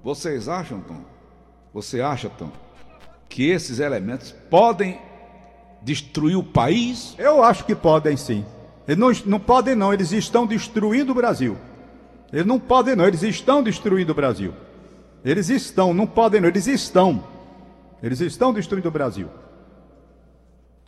Vocês 0.02 0.46
acham, 0.46 0.82
Tom? 0.82 1.00
Você 1.72 2.02
acha, 2.02 2.28
Tom, 2.28 2.50
que 3.26 3.48
esses 3.48 3.78
elementos 3.78 4.32
podem 4.50 5.00
destruir 5.80 6.36
o 6.36 6.44
país? 6.44 7.14
Eu 7.16 7.42
acho 7.42 7.64
que 7.64 7.74
podem 7.74 8.18
sim. 8.18 8.44
Eles 8.86 8.98
não, 8.98 9.10
não 9.24 9.40
podem 9.40 9.74
não, 9.74 9.94
eles 9.94 10.12
estão 10.12 10.46
destruindo 10.46 11.12
o 11.12 11.14
Brasil. 11.14 11.56
Eles 12.34 12.46
não 12.46 12.58
podem 12.58 12.96
não, 12.96 13.06
eles 13.06 13.22
estão 13.22 13.62
destruindo 13.62 14.10
o 14.10 14.14
Brasil. 14.14 14.52
Eles 15.24 15.48
estão, 15.48 15.94
não 15.94 16.04
podem 16.04 16.40
não, 16.40 16.48
eles 16.48 16.66
estão. 16.66 17.22
Eles 18.02 18.20
estão 18.20 18.52
destruindo 18.52 18.88
o 18.88 18.90
Brasil. 18.90 19.28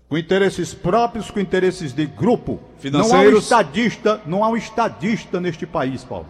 Com 0.08 0.18
interesses 0.18 0.74
próprios, 0.74 1.30
com 1.30 1.38
interesses 1.38 1.92
de 1.92 2.04
grupo. 2.04 2.58
Não 2.90 3.14
há 3.14 3.20
um 3.20 3.36
estadista, 3.36 4.20
não 4.26 4.42
há 4.42 4.48
um 4.48 4.56
estadista 4.56 5.38
neste 5.38 5.64
país, 5.64 6.02
Paulo. 6.02 6.26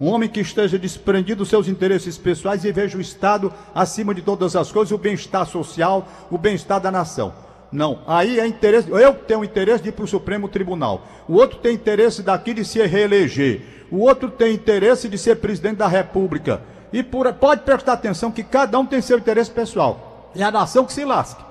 Um 0.00 0.08
homem 0.08 0.28
que 0.28 0.40
esteja 0.40 0.78
desprendido 0.78 1.40
dos 1.40 1.50
seus 1.50 1.68
interesses 1.68 2.16
pessoais 2.16 2.64
e 2.64 2.72
veja 2.72 2.96
o 2.96 3.00
Estado 3.00 3.52
acima 3.74 4.14
de 4.14 4.22
todas 4.22 4.56
as 4.56 4.72
coisas, 4.72 4.90
o 4.90 4.96
bem-estar 4.98 5.46
social, 5.46 6.08
o 6.30 6.38
bem-estar 6.38 6.80
da 6.80 6.90
nação. 6.90 7.34
Não, 7.70 8.00
aí 8.06 8.38
é 8.38 8.46
interesse. 8.46 8.90
Eu 8.90 9.14
tenho 9.14 9.44
interesse 9.44 9.82
de 9.82 9.88
ir 9.90 9.92
para 9.92 10.04
o 10.04 10.08
Supremo 10.08 10.48
Tribunal. 10.48 11.02
O 11.28 11.34
outro 11.34 11.58
tem 11.58 11.74
interesse 11.74 12.22
daqui 12.22 12.54
de 12.54 12.64
se 12.64 12.84
reeleger 12.86 13.76
o 13.90 13.98
outro 13.98 14.30
tem 14.30 14.54
interesse 14.54 15.08
de 15.08 15.16
ser 15.16 15.36
presidente 15.36 15.76
da 15.76 15.86
República. 15.86 16.60
E 16.92 17.02
por, 17.02 17.32
pode 17.34 17.62
prestar 17.62 17.94
atenção 17.94 18.30
que 18.30 18.42
cada 18.42 18.78
um 18.78 18.86
tem 18.86 19.00
seu 19.00 19.18
interesse 19.18 19.50
pessoal. 19.50 20.30
E 20.34 20.42
a 20.42 20.50
nação 20.50 20.84
que 20.84 20.92
se 20.92 21.04
lasque. 21.04 21.44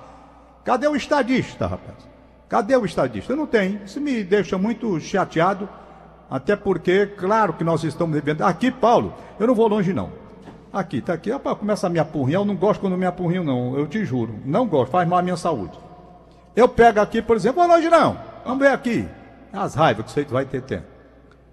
Cadê 0.63 0.87
o 0.87 0.95
estadista, 0.95 1.67
rapaz? 1.67 1.97
Cadê 2.49 2.75
o 2.75 2.85
estadista? 2.85 3.35
Não 3.35 3.45
tem. 3.45 3.81
Isso 3.85 4.01
me 4.01 4.23
deixa 4.23 4.57
muito 4.57 4.99
chateado. 4.99 5.69
Até 6.29 6.55
porque, 6.55 7.05
claro 7.05 7.53
que 7.53 7.63
nós 7.63 7.83
estamos 7.83 8.15
vivendo. 8.15 8.41
Aqui, 8.41 8.71
Paulo, 8.71 9.13
eu 9.39 9.47
não 9.47 9.55
vou 9.55 9.67
longe, 9.67 9.93
não. 9.93 10.11
Aqui, 10.73 11.01
tá 11.01 11.13
aqui. 11.13 11.31
Começa 11.59 11.87
a 11.87 11.89
me 11.89 11.99
apurrinhar. 11.99 12.41
Eu 12.41 12.45
não 12.45 12.55
gosto 12.55 12.81
quando 12.81 12.97
me 12.97 13.05
apurrinho, 13.05 13.43
não. 13.43 13.77
Eu 13.77 13.87
te 13.87 14.03
juro. 14.03 14.35
Não 14.43 14.67
gosto. 14.67 14.91
Faz 14.91 15.07
mal 15.07 15.19
à 15.19 15.21
minha 15.21 15.37
saúde. 15.37 15.77
Eu 16.55 16.67
pego 16.67 16.99
aqui, 16.99 17.21
por 17.21 17.35
exemplo, 17.35 17.65
longe, 17.65 17.89
não. 17.89 18.17
Vamos 18.43 18.59
ver 18.59 18.71
aqui. 18.71 19.07
As 19.51 19.75
raivas 19.75 20.05
que 20.05 20.11
você 20.11 20.23
vai 20.23 20.45
ter 20.45 20.61
tempo 20.61 20.95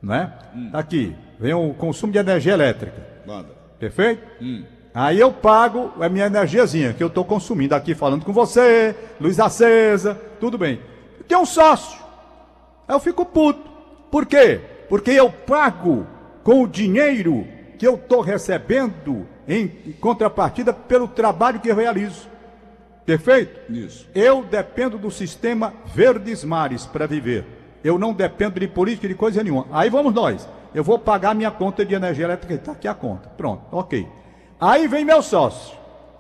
né? 0.03 0.33
Hum. 0.55 0.71
Aqui, 0.73 1.15
vem 1.38 1.55
o 1.55 1.73
consumo 1.75 2.12
de 2.12 2.19
energia 2.19 2.53
elétrica. 2.53 3.07
Manda. 3.25 3.51
Perfeito? 3.79 4.23
Hum. 4.41 4.65
Aí 4.93 5.19
eu 5.19 5.33
pago 5.33 5.93
a 6.01 6.09
minha 6.09 6.27
energiazinha 6.27 6.93
que 6.93 7.03
eu 7.03 7.07
estou 7.07 7.25
consumindo 7.25 7.75
aqui 7.75 7.95
falando 7.95 8.25
com 8.25 8.33
você, 8.33 8.95
luz 9.21 9.38
acesa, 9.41 10.21
tudo 10.38 10.59
bem. 10.59 10.81
Tem 11.27 11.38
um 11.38 11.47
sócio. 11.47 11.99
Aí 12.87 12.95
eu 12.95 13.01
fico 13.01 13.25
puto. 13.25 13.71
Por 14.11 14.27
quê? 14.27 14.61
Porque 14.88 15.12
eu 15.12 15.31
pago 15.31 16.07
com 16.43 16.62
o 16.62 16.69
dinheiro 16.69 17.47
que 17.79 17.87
eu 17.87 17.95
estou 17.95 18.21
recebendo 18.21 19.27
em 19.49 19.69
contrapartida 20.01 20.73
pelo 20.73 21.09
trabalho 21.09 21.61
que 21.61 21.71
eu 21.71 21.77
realizo. 21.77 22.29
Perfeito? 23.05 23.73
Isso. 23.73 24.09
Eu 24.15 24.45
dependo 24.45 24.97
do 24.97 25.11
sistema 25.11 25.75
Verdes 25.95 26.45
Mares 26.45 26.87
para 26.87 27.07
viver. 27.07 27.45
Eu 27.83 27.99
não 27.99 28.12
dependo 28.12 28.61
de 28.61 28.69
política 28.69 29.09
de 29.09 29.15
coisa 29.15 29.43
nenhuma. 29.43 29.67
Aí 29.73 29.91
vamos 29.91 30.15
nós. 30.15 30.49
Eu 30.75 30.85
vou 30.85 30.99
pagar 30.99 31.35
minha 31.35 31.51
conta 31.51 31.85
de 31.85 31.95
energia 31.95 32.27
elétrica. 32.27 32.55
Está 32.55 32.73
aqui 32.73 32.88
a 32.88 32.95
conta. 32.95 33.29
Pronto, 33.31 33.62
ok. 33.73 34.09
Aí 34.61 34.87
vem 34.87 35.05
meu 35.05 35.21
sócio. 35.21 35.77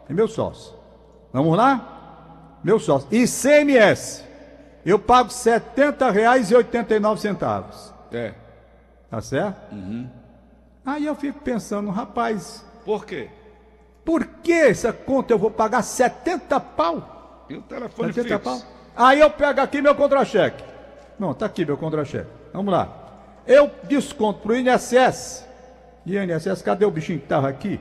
Vem 0.08 0.16
meu 0.16 0.28
sócio. 0.28 0.74
Vamos 1.32 1.56
lá? 1.56 2.58
Meu 2.64 2.78
sócio. 2.78 3.08
ICMS. 3.10 4.24
Eu 4.84 4.98
pago 4.98 5.30
R$ 5.30 5.34
70,89. 5.34 7.92
É. 8.10 8.34
Tá 9.08 9.20
certo? 9.20 9.72
Uhum. 9.72 10.08
Aí 10.84 11.06
eu 11.06 11.14
fico 11.14 11.38
pensando, 11.40 11.90
rapaz. 11.90 12.66
Por 12.84 13.06
quê? 13.06 13.30
Por 14.04 14.24
que 14.24 14.52
essa 14.52 14.92
conta 14.92 15.32
eu 15.32 15.38
vou 15.38 15.50
pagar 15.50 15.82
70 15.82 16.58
pau? 16.60 17.46
E 17.48 17.56
o 17.56 17.62
telefone 17.62 18.12
70 18.12 18.38
fixo? 18.38 18.40
Pau? 18.40 18.72
Aí 18.96 19.20
eu 19.20 19.30
pego 19.30 19.60
aqui 19.60 19.80
meu 19.80 19.94
contra-cheque. 19.94 20.62
Não, 21.18 21.32
está 21.32 21.46
aqui 21.46 21.64
meu 21.64 21.76
contra-cheque. 21.76 22.28
Vamos 22.52 22.72
lá. 22.72 22.88
Eu 23.46 23.70
desconto 23.84 24.40
para 24.40 24.52
o 24.52 24.56
INSS. 24.56 25.46
INSS, 26.06 26.62
cadê 26.62 26.84
o 26.84 26.90
bichinho 26.90 27.18
que 27.18 27.24
estava 27.24 27.48
aqui? 27.48 27.80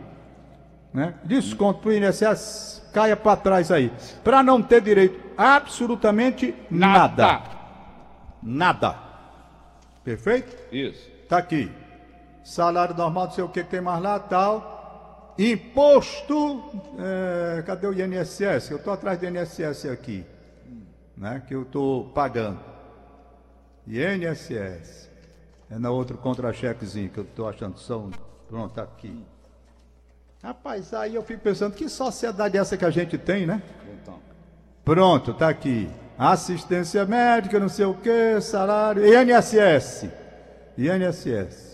Né? 0.93 1.13
Desconto 1.23 1.79
para 1.79 1.89
o 1.89 1.93
INSS, 1.93 2.83
caia 2.93 3.15
para 3.15 3.37
trás 3.37 3.71
aí. 3.71 3.91
Para 4.23 4.43
não 4.43 4.61
ter 4.61 4.81
direito 4.81 5.19
absolutamente 5.37 6.53
nada. 6.69 7.23
Nada. 7.23 7.43
Nada. 8.43 8.95
Perfeito? 10.03 10.55
Isso. 10.71 11.09
Está 11.23 11.37
aqui. 11.37 11.71
Salário 12.43 12.95
normal, 12.95 13.25
não 13.25 13.31
sei 13.31 13.43
o 13.43 13.49
que, 13.49 13.63
que 13.63 13.69
tem 13.69 13.81
mais 13.81 14.01
lá, 14.01 14.19
tal. 14.19 14.70
Imposto. 15.49 16.63
É, 16.99 17.63
cadê 17.63 17.87
o 17.87 17.93
INSS? 17.93 18.69
Eu 18.69 18.77
estou 18.77 18.93
atrás 18.93 19.17
do 19.17 19.25
INSS 19.25 19.85
aqui. 19.87 20.23
Né, 21.17 21.41
que 21.47 21.55
eu 21.55 21.63
estou 21.63 22.05
pagando. 22.09 22.59
INSS. 23.87 25.09
É 25.69 25.79
na 25.79 25.89
outro 25.89 26.17
contra-chequezinho 26.17 27.09
que 27.09 27.17
eu 27.17 27.23
estou 27.23 27.47
achando 27.47 27.73
que 27.73 27.81
são. 27.81 28.11
Pronto, 28.47 28.73
tá 28.73 28.83
aqui. 28.83 29.25
Rapaz, 30.43 30.93
aí 30.93 31.15
eu 31.15 31.23
fico 31.23 31.41
pensando, 31.41 31.73
que 31.73 31.87
sociedade 31.87 32.57
é 32.57 32.61
essa 32.61 32.75
que 32.75 32.83
a 32.83 32.89
gente 32.89 33.17
tem, 33.17 33.45
né? 33.45 33.61
Então, 34.01 34.19
Pronto, 34.83 35.33
tá 35.33 35.49
aqui. 35.49 35.89
Assistência 36.17 37.05
médica, 37.05 37.59
não 37.59 37.69
sei 37.69 37.85
o 37.85 37.93
que, 37.93 38.41
salário. 38.41 39.03
INSS. 39.05 40.09
INSS. 40.77 41.70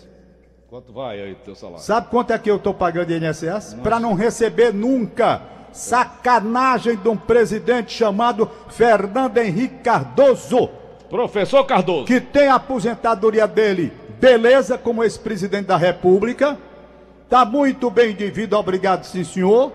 Quanto 0.68 0.92
vai 0.92 1.18
aí 1.18 1.34
teu 1.34 1.54
salário? 1.54 1.82
Sabe 1.82 2.08
quanto 2.10 2.30
é 2.30 2.38
que 2.38 2.50
eu 2.50 2.56
estou 2.56 2.74
pagando 2.74 3.06
de 3.06 3.16
INSS? 3.16 3.74
Para 3.82 3.98
não 3.98 4.12
receber 4.12 4.72
nunca. 4.72 5.40
Sacanagem 5.72 6.96
de 6.96 7.08
um 7.08 7.16
presidente 7.16 7.92
chamado 7.92 8.50
Fernando 8.68 9.38
Henrique 9.38 9.76
Cardoso, 9.76 10.68
Professor 11.08 11.64
Cardoso. 11.64 12.06
que 12.06 12.20
tem 12.20 12.48
a 12.48 12.56
aposentadoria 12.56 13.46
dele, 13.46 13.92
beleza, 14.18 14.76
como 14.76 15.04
ex-presidente 15.04 15.66
da 15.66 15.76
República. 15.76 16.58
Tá 17.28 17.44
muito 17.44 17.90
bem 17.90 18.14
de 18.14 18.30
vida, 18.30 18.58
obrigado, 18.58 19.04
sim, 19.04 19.24
senhor. 19.24 19.72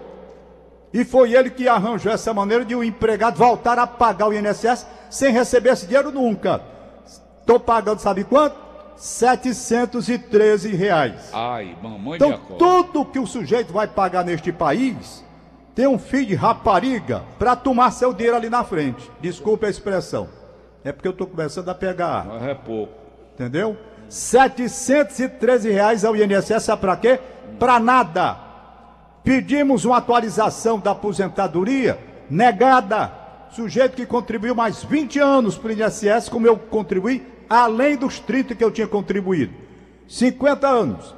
E 0.91 1.03
foi 1.05 1.33
ele 1.33 1.49
que 1.49 1.67
arranjou 1.67 2.11
essa 2.11 2.33
maneira 2.33 2.65
de 2.65 2.75
o 2.75 2.83
empregado 2.83 3.37
voltar 3.37 3.79
a 3.79 3.87
pagar 3.87 4.27
o 4.27 4.33
INSS 4.33 4.85
sem 5.09 5.31
receber 5.31 5.71
esse 5.71 5.85
dinheiro 5.85 6.11
nunca. 6.11 6.61
Estou 7.39 7.59
pagando, 7.59 7.99
sabe 7.99 8.23
quanto? 8.23 8.62
713 8.95 10.75
reais. 10.75 11.29
Ai, 11.33 11.75
mamãe 11.81 12.15
Então, 12.15 12.39
tudo 12.57 13.05
que 13.05 13.19
o 13.19 13.27
sujeito 13.27 13.71
vai 13.73 13.87
pagar 13.87 14.23
neste 14.23 14.51
país 14.51 15.23
tem 15.75 15.87
um 15.87 15.97
filho 15.97 16.27
de 16.27 16.35
rapariga 16.35 17.23
para 17.39 17.55
tomar 17.55 17.91
seu 17.91 18.13
dinheiro 18.13 18.37
ali 18.37 18.49
na 18.49 18.63
frente. 18.63 19.09
Desculpe 19.19 19.65
a 19.65 19.69
expressão. 19.69 20.29
É 20.83 20.91
porque 20.91 21.07
eu 21.07 21.11
estou 21.13 21.25
começando 21.27 21.69
a 21.69 21.75
pegar, 21.75 22.25
Mas 22.25 22.43
é 22.43 22.53
pouco. 22.53 22.93
entendeu? 23.33 23.77
713 24.09 25.71
reais 25.71 26.05
ao 26.05 26.15
INSS, 26.15 26.63
sabe 26.63 26.81
para 26.81 26.95
quê? 26.97 27.19
Para 27.57 27.79
nada. 27.79 28.37
Pedimos 29.23 29.85
uma 29.85 29.97
atualização 29.97 30.77
da 30.79 30.91
aposentadoria, 30.91 31.97
negada. 32.29 33.22
Sujeito 33.55 33.95
que 33.95 34.05
contribuiu 34.05 34.55
mais 34.55 34.83
20 34.83 35.19
anos 35.19 35.57
para 35.57 35.69
o 35.69 35.71
INSS, 35.71 36.27
como 36.27 36.47
eu 36.47 36.57
contribuí, 36.57 37.23
além 37.47 37.95
dos 37.95 38.19
30 38.19 38.55
que 38.55 38.63
eu 38.63 38.71
tinha 38.71 38.87
contribuído. 38.87 39.53
50 40.07 40.67
anos. 40.67 41.15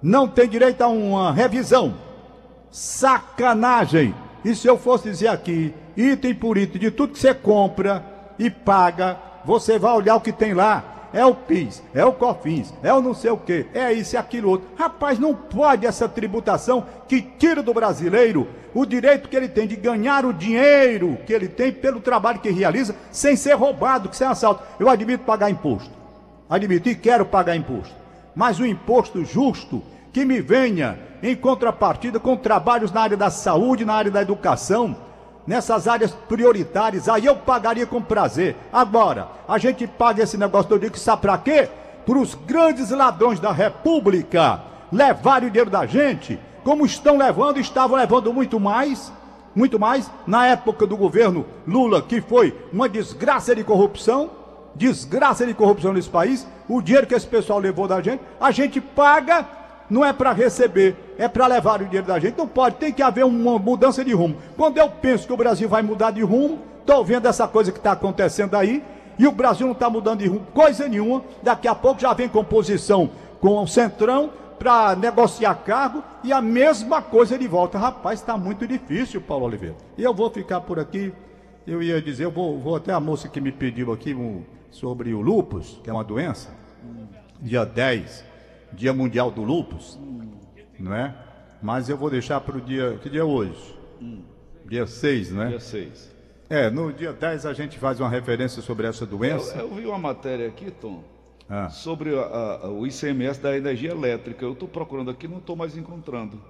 Não 0.00 0.28
tem 0.28 0.48
direito 0.48 0.82
a 0.82 0.88
uma 0.88 1.32
revisão. 1.32 1.94
Sacanagem! 2.70 4.14
E 4.44 4.54
se 4.54 4.68
eu 4.68 4.78
fosse 4.78 5.10
dizer 5.10 5.26
aqui, 5.26 5.74
item 5.96 6.34
por 6.34 6.56
item, 6.56 6.80
de 6.80 6.90
tudo 6.92 7.14
que 7.14 7.18
você 7.18 7.34
compra 7.34 8.04
e 8.38 8.48
paga, 8.48 9.18
você 9.44 9.76
vai 9.76 9.92
olhar 9.92 10.14
o 10.14 10.20
que 10.20 10.30
tem 10.30 10.54
lá. 10.54 10.95
É 11.16 11.24
o 11.24 11.34
PIS, 11.34 11.82
é 11.94 12.04
o 12.04 12.12
COFINS, 12.12 12.74
é 12.82 12.92
o 12.92 13.00
não 13.00 13.14
sei 13.14 13.30
o 13.30 13.38
que, 13.38 13.64
é 13.72 13.90
isso 13.90 14.14
e 14.14 14.18
aquilo 14.18 14.50
outro. 14.50 14.68
Rapaz, 14.76 15.18
não 15.18 15.34
pode 15.34 15.86
essa 15.86 16.06
tributação 16.06 16.84
que 17.08 17.22
tira 17.22 17.62
do 17.62 17.72
brasileiro 17.72 18.46
o 18.74 18.84
direito 18.84 19.26
que 19.26 19.34
ele 19.34 19.48
tem 19.48 19.66
de 19.66 19.76
ganhar 19.76 20.26
o 20.26 20.32
dinheiro 20.34 21.16
que 21.26 21.32
ele 21.32 21.48
tem 21.48 21.72
pelo 21.72 22.00
trabalho 22.00 22.38
que 22.38 22.50
realiza, 22.50 22.94
sem 23.10 23.34
ser 23.34 23.54
roubado, 23.54 24.10
que 24.10 24.16
sem 24.16 24.26
assalto. 24.26 24.62
Eu 24.78 24.90
admito 24.90 25.24
pagar 25.24 25.48
imposto. 25.48 25.88
Admito 26.50 26.90
e 26.90 26.94
quero 26.94 27.24
pagar 27.24 27.56
imposto. 27.56 27.94
Mas 28.34 28.60
o 28.60 28.66
imposto 28.66 29.24
justo 29.24 29.82
que 30.12 30.22
me 30.22 30.42
venha 30.42 30.98
em 31.22 31.34
contrapartida 31.34 32.20
com 32.20 32.36
trabalhos 32.36 32.92
na 32.92 33.00
área 33.00 33.16
da 33.16 33.30
saúde, 33.30 33.86
na 33.86 33.94
área 33.94 34.10
da 34.10 34.20
educação, 34.20 34.94
nessas 35.46 35.86
áreas 35.86 36.10
prioritárias, 36.10 37.08
aí 37.08 37.26
eu 37.26 37.36
pagaria 37.36 37.86
com 37.86 38.02
prazer. 38.02 38.56
Agora, 38.72 39.28
a 39.46 39.58
gente 39.58 39.86
paga 39.86 40.22
esse 40.22 40.36
negócio 40.36 40.68
todo 40.68 40.80
dia 40.80 40.90
que 40.90 40.98
sabe 40.98 41.22
para 41.22 41.38
quê? 41.38 41.68
Para 42.04 42.18
os 42.18 42.34
grandes 42.34 42.90
ladrões 42.90 43.38
da 43.38 43.52
República 43.52 44.60
levarem 44.90 45.48
o 45.48 45.50
dinheiro 45.50 45.70
da 45.70 45.86
gente, 45.86 46.38
como 46.64 46.84
estão 46.84 47.16
levando, 47.16 47.58
estavam 47.58 47.96
levando 47.96 48.32
muito 48.32 48.58
mais, 48.58 49.12
muito 49.54 49.78
mais, 49.78 50.10
na 50.26 50.46
época 50.46 50.86
do 50.86 50.96
governo 50.96 51.46
Lula, 51.66 52.02
que 52.02 52.20
foi 52.20 52.56
uma 52.72 52.88
desgraça 52.88 53.54
de 53.54 53.64
corrupção, 53.64 54.30
desgraça 54.74 55.46
de 55.46 55.54
corrupção 55.54 55.92
nesse 55.92 56.10
país, 56.10 56.46
o 56.68 56.82
dinheiro 56.82 57.06
que 57.06 57.14
esse 57.14 57.26
pessoal 57.26 57.58
levou 57.58 57.88
da 57.88 58.00
gente, 58.02 58.20
a 58.40 58.50
gente 58.50 58.80
paga, 58.80 59.46
não 59.88 60.04
é 60.04 60.12
para 60.12 60.32
receber, 60.32 61.05
é 61.18 61.28
para 61.28 61.46
levar 61.46 61.80
o 61.80 61.84
dinheiro 61.84 62.06
da 62.06 62.18
gente. 62.18 62.36
Não 62.36 62.46
pode, 62.46 62.76
tem 62.76 62.92
que 62.92 63.02
haver 63.02 63.24
uma 63.24 63.58
mudança 63.58 64.04
de 64.04 64.12
rumo. 64.12 64.36
Quando 64.56 64.78
eu 64.78 64.88
penso 64.88 65.26
que 65.26 65.32
o 65.32 65.36
Brasil 65.36 65.68
vai 65.68 65.82
mudar 65.82 66.10
de 66.10 66.22
rumo, 66.22 66.58
estou 66.80 67.04
vendo 67.04 67.26
essa 67.26 67.48
coisa 67.48 67.72
que 67.72 67.78
está 67.78 67.92
acontecendo 67.92 68.54
aí, 68.54 68.82
e 69.18 69.26
o 69.26 69.32
Brasil 69.32 69.66
não 69.66 69.72
está 69.72 69.88
mudando 69.88 70.20
de 70.20 70.26
rumo, 70.26 70.46
coisa 70.52 70.88
nenhuma. 70.88 71.22
Daqui 71.42 71.66
a 71.66 71.74
pouco 71.74 72.00
já 72.00 72.12
vem 72.12 72.28
composição 72.28 73.10
com 73.40 73.62
o 73.62 73.66
Centrão 73.66 74.30
para 74.58 74.96
negociar 74.96 75.54
cargo 75.54 76.02
e 76.24 76.32
a 76.32 76.40
mesma 76.40 77.02
coisa 77.02 77.38
de 77.38 77.46
volta. 77.46 77.78
Rapaz, 77.78 78.20
está 78.20 78.36
muito 78.36 78.66
difícil, 78.66 79.20
Paulo 79.20 79.46
Oliveira. 79.46 79.76
E 79.96 80.02
eu 80.02 80.14
vou 80.14 80.30
ficar 80.30 80.60
por 80.60 80.78
aqui. 80.78 81.12
Eu 81.66 81.82
ia 81.82 82.00
dizer, 82.00 82.24
eu 82.24 82.30
vou, 82.30 82.58
vou 82.58 82.76
até 82.76 82.92
a 82.92 83.00
moça 83.00 83.28
que 83.28 83.40
me 83.40 83.50
pediu 83.50 83.92
aqui 83.92 84.14
um, 84.14 84.44
sobre 84.70 85.12
o 85.12 85.20
lupus, 85.20 85.80
que 85.82 85.90
é 85.90 85.92
uma 85.92 86.04
doença, 86.04 86.50
dia 87.40 87.64
10, 87.64 88.24
Dia 88.72 88.92
Mundial 88.92 89.30
do 89.30 89.42
Lupus, 89.42 89.98
não 90.78 90.94
é? 90.94 91.14
Mas 91.62 91.88
eu 91.88 91.96
vou 91.96 92.10
deixar 92.10 92.40
para 92.40 92.56
o 92.56 92.60
dia. 92.60 92.98
Que 93.02 93.08
dia 93.10 93.20
é 93.20 93.24
hoje? 93.24 93.74
Dia 94.66 94.86
6, 94.86 95.32
não 95.32 95.42
é? 95.42 95.48
Dia 95.48 95.60
6. 95.60 96.14
É, 96.48 96.70
no 96.70 96.92
dia 96.92 97.12
10 97.12 97.44
a 97.46 97.52
gente 97.52 97.76
faz 97.78 97.98
uma 97.98 98.08
referência 98.08 98.62
sobre 98.62 98.86
essa 98.86 99.02
Eu, 99.04 99.08
doença. 99.08 99.56
eu 99.56 99.74
vi 99.74 99.84
uma 99.86 99.98
matéria 99.98 100.46
aqui, 100.46 100.70
Tom, 100.70 101.02
Ah. 101.48 101.68
sobre 101.68 102.16
a- 102.16 102.60
a- 102.64 102.70
o 102.70 102.86
ICMS 102.86 103.40
da 103.40 103.56
energia 103.56 103.90
elétrica. 103.90 104.44
Eu 104.44 104.52
estou 104.52 104.68
procurando 104.68 105.10
aqui, 105.10 105.26
não 105.26 105.38
estou 105.38 105.56
mais 105.56 105.76
encontrando. 105.76 106.40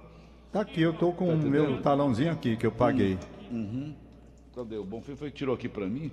Tá 0.51 0.61
aqui, 0.61 0.81
eu 0.81 0.93
tô 0.93 1.11
com 1.11 1.29
o 1.33 1.37
meu 1.37 1.81
talãozinho 1.81 2.31
aqui 2.31 2.55
que 2.55 2.65
eu 2.65 2.71
paguei. 2.71 3.17
Cadê? 4.55 4.77
O 4.77 4.83
Bonfim 4.83 5.15
foi 5.15 5.29
que 5.31 5.37
tirou 5.37 5.53
aqui 5.55 5.67
para 5.69 5.85
mim. 5.87 6.11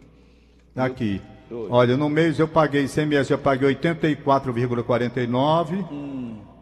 Tá 0.74 0.84
aqui. 0.86 1.20
Oi. 1.50 1.66
Olha, 1.70 1.96
no 1.96 2.08
mês 2.10 2.38
eu 2.38 2.48
paguei 2.48 2.84
ICMS, 2.84 3.30
eu 3.32 3.38
paguei 3.38 3.68
84,49, 3.68 5.84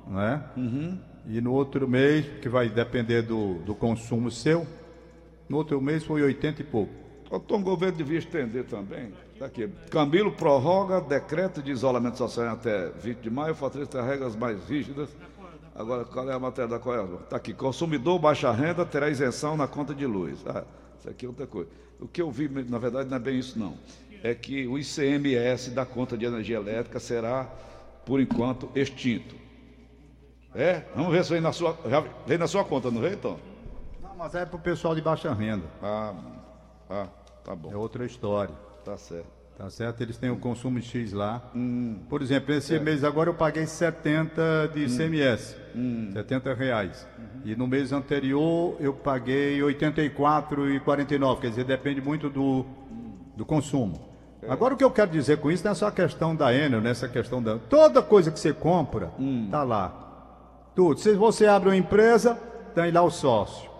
não 0.06 0.20
é? 0.20 0.42
E 1.26 1.40
no 1.40 1.52
outro 1.52 1.88
mês, 1.88 2.26
que 2.40 2.48
vai 2.48 2.68
depender 2.68 3.22
do, 3.22 3.54
do 3.60 3.74
consumo 3.74 4.30
seu, 4.30 4.66
no 5.48 5.56
outro 5.58 5.80
mês 5.80 6.04
foi 6.04 6.22
80 6.22 6.62
e 6.62 6.64
pouco. 6.64 6.92
O 7.30 7.40
Tom 7.40 7.62
Governo 7.62 7.96
devia 7.96 8.18
estender 8.18 8.64
também. 8.64 9.12
Tá 9.38 9.46
aqui. 9.46 9.68
Camilo 9.90 10.32
prorroga 10.32 11.00
decreto 11.00 11.62
de 11.62 11.70
isolamento 11.70 12.18
social 12.18 12.48
até 12.48 12.90
20 12.90 13.18
de 13.18 13.30
maio, 13.30 13.54
fortalece 13.54 14.00
regras 14.00 14.36
mais 14.36 14.62
rígidas. 14.68 15.08
Agora, 15.74 16.04
qual 16.04 16.28
é 16.30 16.34
a 16.34 16.38
matéria 16.38 16.68
da 16.68 16.78
Coelho? 16.78 17.20
Está 17.22 17.36
aqui. 17.36 17.54
Consumidor 17.54 18.18
baixa 18.18 18.52
renda 18.52 18.84
terá 18.84 19.08
isenção 19.08 19.56
na 19.56 19.66
conta 19.66 19.94
de 19.94 20.04
luz. 20.04 20.38
Ah, 20.46 20.64
isso 20.98 21.08
aqui 21.08 21.24
é 21.24 21.28
outra 21.28 21.46
coisa. 21.46 21.70
O 21.98 22.06
que 22.06 22.20
eu 22.20 22.30
vi, 22.30 22.48
na 22.48 22.78
verdade, 22.78 23.08
não 23.08 23.16
é 23.16 23.20
bem 23.20 23.38
isso, 23.38 23.58
não. 23.58 23.78
É 24.22 24.34
que 24.34 24.66
o 24.66 24.78
ICMS 24.78 25.70
da 25.70 25.86
conta 25.86 26.16
de 26.16 26.26
energia 26.26 26.56
elétrica 26.56 27.00
será, 27.00 27.44
por 28.04 28.20
enquanto, 28.20 28.70
extinto. 28.74 29.34
É? 30.54 30.82
Vamos 30.94 31.12
ver 31.12 31.24
se 31.24 31.30
vem 31.30 31.40
na 31.40 31.52
sua, 31.52 31.76
já 31.88 32.04
vem 32.26 32.38
na 32.38 32.46
sua 32.46 32.64
conta, 32.64 32.90
não 32.90 33.00
vem, 33.00 33.16
Tom? 33.16 33.38
Não, 34.02 34.14
mas 34.16 34.34
é 34.34 34.44
pro 34.44 34.58
pessoal 34.58 34.94
de 34.94 35.00
baixa 35.00 35.32
renda. 35.32 35.64
Ah, 35.82 36.14
ah 36.90 37.06
tá 37.44 37.52
É 37.52 37.56
bom. 37.56 37.74
outra 37.74 38.04
história. 38.04 38.54
Tá 38.84 38.96
certo. 38.96 39.42
Tá 39.56 39.68
certo? 39.70 40.00
Eles 40.00 40.16
têm 40.16 40.30
o 40.30 40.36
consumo 40.36 40.80
de 40.80 40.86
X 40.86 41.12
lá. 41.12 41.42
Hum. 41.54 42.00
Por 42.08 42.22
exemplo, 42.22 42.54
esse 42.54 42.78
mês 42.80 43.04
agora 43.04 43.30
eu 43.30 43.34
paguei 43.34 43.66
70 43.66 44.70
de 44.74 44.86
ICMS. 44.86 45.56
70 46.12 46.54
reais. 46.54 47.06
E 47.44 47.54
no 47.54 47.66
mês 47.66 47.92
anterior 47.92 48.76
eu 48.80 48.92
paguei 48.94 49.60
84,49. 49.60 51.40
Quer 51.40 51.50
dizer, 51.50 51.64
depende 51.64 52.00
muito 52.00 52.28
do, 52.30 52.64
do 53.36 53.44
consumo. 53.44 54.10
Agora 54.48 54.74
o 54.74 54.76
que 54.76 54.82
eu 54.82 54.90
quero 54.90 55.10
dizer 55.10 55.36
com 55.38 55.50
isso 55.50 55.62
não 55.64 55.70
é 55.72 55.74
só 55.74 55.86
a 55.86 55.92
questão 55.92 56.34
da 56.34 56.52
Enel, 56.52 56.80
nessa 56.80 57.06
questão 57.08 57.40
da. 57.42 57.58
Toda 57.58 58.02
coisa 58.02 58.30
que 58.30 58.40
você 58.40 58.52
compra, 58.52 59.12
tá 59.50 59.62
lá. 59.62 60.01
Tudo. 60.74 60.98
Se 60.98 61.12
você 61.14 61.46
abre 61.46 61.68
uma 61.68 61.76
empresa, 61.76 62.38
tem 62.74 62.90
lá 62.90 63.02
o 63.02 63.10
sócio. 63.10 63.70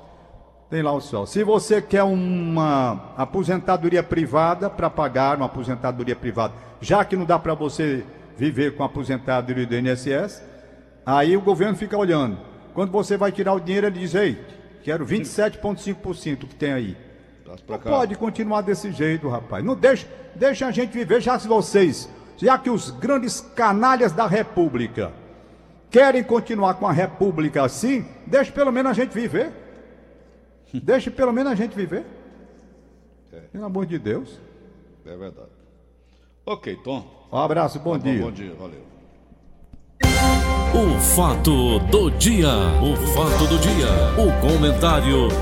Tem 0.70 0.82
lá 0.82 0.92
o 0.92 1.00
sócio. 1.00 1.32
Se 1.32 1.44
você 1.44 1.80
quer 1.80 2.02
uma 2.02 3.12
aposentadoria 3.16 4.02
privada 4.02 4.70
para 4.70 4.88
pagar 4.88 5.36
uma 5.36 5.46
aposentadoria 5.46 6.16
privada, 6.16 6.54
já 6.80 7.04
que 7.04 7.16
não 7.16 7.24
dá 7.24 7.38
para 7.38 7.54
você 7.54 8.04
viver 8.36 8.74
com 8.76 8.82
a 8.82 8.86
aposentadoria 8.86 9.66
do 9.66 9.74
INSS, 9.74 10.42
aí 11.04 11.36
o 11.36 11.40
governo 11.40 11.76
fica 11.76 11.96
olhando. 11.96 12.38
Quando 12.74 12.90
você 12.90 13.16
vai 13.16 13.30
tirar 13.30 13.52
o 13.52 13.60
dinheiro, 13.60 13.86
ele 13.86 14.00
diz: 14.00 14.14
Ei, 14.14 14.38
quero 14.82 15.04
27,5% 15.06 16.38
que 16.38 16.54
tem 16.54 16.72
aí. 16.72 16.96
Pode 17.84 18.14
continuar 18.16 18.62
desse 18.62 18.90
jeito, 18.92 19.28
rapaz. 19.28 19.62
Não 19.62 19.74
deixa, 19.74 20.06
deixa 20.34 20.66
a 20.66 20.70
gente 20.70 20.90
viver, 20.90 21.20
já 21.20 21.38
que 21.38 21.46
vocês, 21.46 22.08
já 22.38 22.56
que 22.56 22.70
os 22.70 22.90
grandes 22.90 23.42
canalhas 23.54 24.12
da 24.12 24.26
República 24.26 25.12
querem 25.92 26.24
continuar 26.24 26.74
com 26.74 26.86
a 26.88 26.92
República 26.92 27.62
assim, 27.62 28.04
deixa 28.26 28.50
pelo 28.50 28.72
menos 28.72 28.90
a 28.90 28.94
gente 28.94 29.12
viver. 29.12 29.52
Deixa 30.72 31.10
pelo 31.10 31.32
menos 31.32 31.52
a 31.52 31.54
gente 31.54 31.76
viver. 31.76 32.04
É. 33.30 33.40
Pelo 33.52 33.66
amor 33.66 33.84
de 33.84 33.98
Deus. 33.98 34.40
É 35.04 35.14
verdade. 35.14 35.50
Ok, 36.46 36.76
Tom. 36.82 37.28
Um 37.30 37.36
abraço, 37.36 37.78
bom 37.78 37.98
Bom, 37.98 37.98
dia. 37.98 38.22
bom 38.22 38.32
dia, 38.32 38.54
valeu. 38.54 38.82
O 40.74 40.98
fato 41.14 41.78
do 41.80 42.10
dia, 42.12 42.48
o 42.48 42.96
fato 43.08 43.46
do 43.46 43.58
dia, 43.58 43.88
o 44.16 44.40
comentário 44.40 45.28